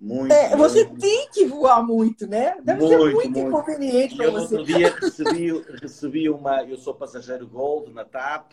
[0.00, 1.00] Muito, é, você muito.
[1.00, 2.56] tem que voar muito, né?
[2.62, 3.38] Deve muito, ser muito, muito.
[3.40, 4.56] inconveniente para você.
[4.56, 6.62] Outro dia recebi, recebi uma.
[6.62, 8.52] Eu sou passageiro Gold na TAP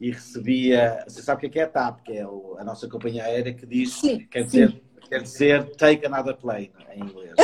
[0.00, 1.02] e recebia.
[1.08, 3.66] Você sabe o que é, é a TAP, que é a nossa companhia aérea que
[3.66, 3.94] diz.
[3.94, 4.66] Sim, quer, sim.
[4.66, 7.34] Dizer, quer dizer take another plane em inglês.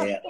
[0.00, 0.20] é,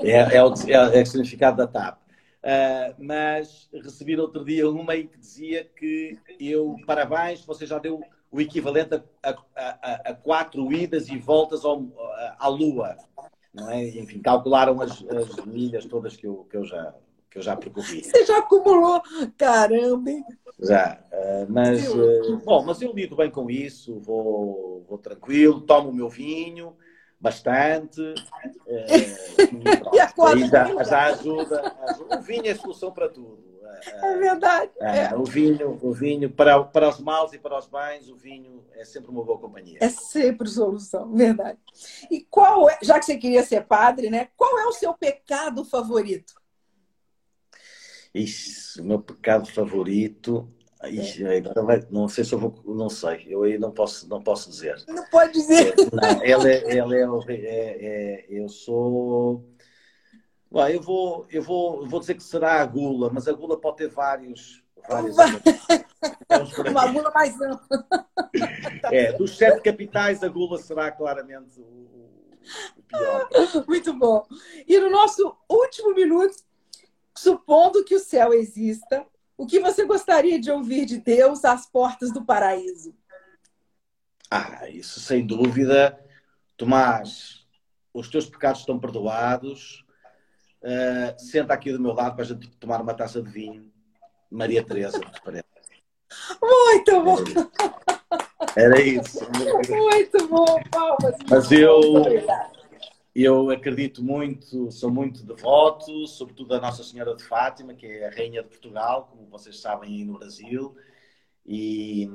[0.00, 2.01] é, é, o, é, é o significado da TAP.
[2.42, 8.40] Uh, mas recebi outro dia uma que dizia que eu, parabéns, você já deu o
[8.40, 11.86] equivalente a, a, a, a quatro idas e voltas ao,
[12.38, 12.96] à Lua.
[13.54, 13.86] Não é?
[13.90, 16.94] Enfim, calcularam as, as milhas todas que eu, que eu já
[17.30, 18.04] que eu já percorri.
[18.04, 19.00] Você já acumulou?
[19.38, 20.10] Caramba!
[20.60, 25.88] Já, uh, mas uh, bom, mas eu lido bem com isso, vou, vou tranquilo, tomo
[25.88, 26.76] o meu vinho,
[27.22, 28.02] bastante.
[30.34, 33.52] E, e já, já ajuda, ajuda, O vinho é a solução para tudo.
[33.84, 34.70] É verdade.
[34.80, 35.14] É, é.
[35.14, 38.84] O vinho, o vinho para, para os maus e para os bens, o vinho é
[38.84, 39.78] sempre uma boa companhia.
[39.80, 41.58] É sempre solução, verdade.
[42.10, 44.28] E qual é, já que você queria ser padre, né?
[44.36, 46.34] Qual é o seu pecado favorito?
[48.14, 50.48] Isso, o meu pecado favorito
[50.88, 51.42] Ixi, é.
[51.90, 54.82] não sei se eu vou, não sei, eu aí não posso, não posso dizer.
[54.88, 55.74] Não pode dizer.
[55.78, 59.44] É, não, ele é, ele é, é, é, eu sou.
[60.50, 63.76] Bom, eu vou, eu vou, vou dizer que será a gula, mas a gula pode
[63.78, 64.62] ter vários.
[64.88, 65.16] vários
[66.68, 67.86] Uma gula mais ampla.
[68.90, 72.10] É, dos sete capitais, a gula será claramente o,
[72.76, 73.28] o pior.
[73.68, 74.26] Muito bom.
[74.66, 76.36] E no nosso último minuto,
[77.16, 79.06] supondo que o céu exista,
[79.42, 82.94] o que você gostaria de ouvir de Deus às portas do paraíso?
[84.30, 85.98] Ah, isso sem dúvida.
[86.56, 87.44] Tomás,
[87.92, 89.84] os teus pecados estão perdoados.
[90.62, 93.68] Uh, senta aqui do meu lado para a gente tomar uma taça de vinho.
[94.30, 95.44] Maria Teresa, parece.
[96.40, 97.16] Muito bom!
[98.54, 99.26] Era isso.
[99.68, 101.16] Muito bom, palmas.
[101.28, 101.80] Mas eu,
[103.14, 108.10] eu acredito muito, sou muito devoto, sobretudo a Nossa Senhora de Fátima, que é a
[108.10, 110.74] Rainha de Portugal, como vocês sabem aí no Brasil.
[111.44, 112.08] E,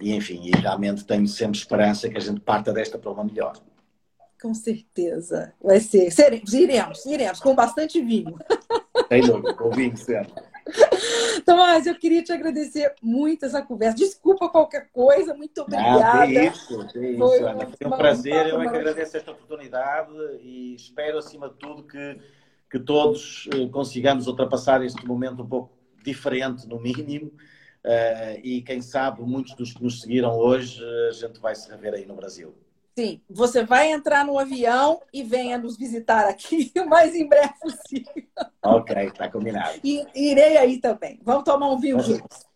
[0.00, 3.52] e enfim, e realmente tenho sempre esperança que a gente parta desta para uma melhor.
[4.40, 5.52] Com certeza.
[5.62, 6.10] Vai ser.
[6.10, 8.38] Seremos, iremos, iremos, com bastante vinho.
[9.08, 10.32] Tem dúvida, com vinho sempre.
[11.44, 13.96] Tomás, eu queria te agradecer muito essa conversa.
[13.96, 16.14] Desculpa qualquer coisa, muito obrigada.
[16.14, 17.66] Não, é isso, é isso, Foi, Ana.
[17.66, 20.12] Foi um prazer, eu é que agradeço esta oportunidade
[20.42, 22.18] e espero, acima de tudo, que,
[22.70, 25.72] que todos eh, consigamos ultrapassar este momento um pouco
[26.04, 27.32] diferente, no mínimo.
[27.82, 31.94] Uh, e quem sabe, muitos dos que nos seguiram hoje, a gente vai se rever
[31.94, 32.54] aí no Brasil.
[32.98, 37.54] Sim, você vai entrar no avião e venha nos visitar aqui o mais em breve
[37.60, 38.24] possível.
[38.62, 39.80] Ok, está combinado.
[39.82, 41.18] E irei aí também.
[41.22, 42.46] Vamos tomar um vinho juntos.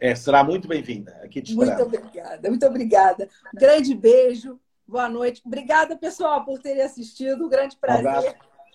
[0.00, 1.18] É, será muito bem-vinda.
[1.22, 3.28] Aqui te Muito obrigada, muito obrigada.
[3.54, 5.42] Um grande beijo, boa noite.
[5.44, 7.46] Obrigada, pessoal, por terem assistido.
[7.46, 8.04] Um grande prazer.
[8.04, 8.34] Um abraço,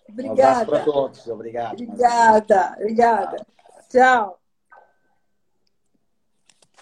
[0.10, 0.30] obrigada.
[0.30, 1.28] Um abraço para todos.
[1.28, 1.74] Obrigado.
[1.74, 3.46] Obrigada, obrigada.
[3.90, 4.43] Tchau.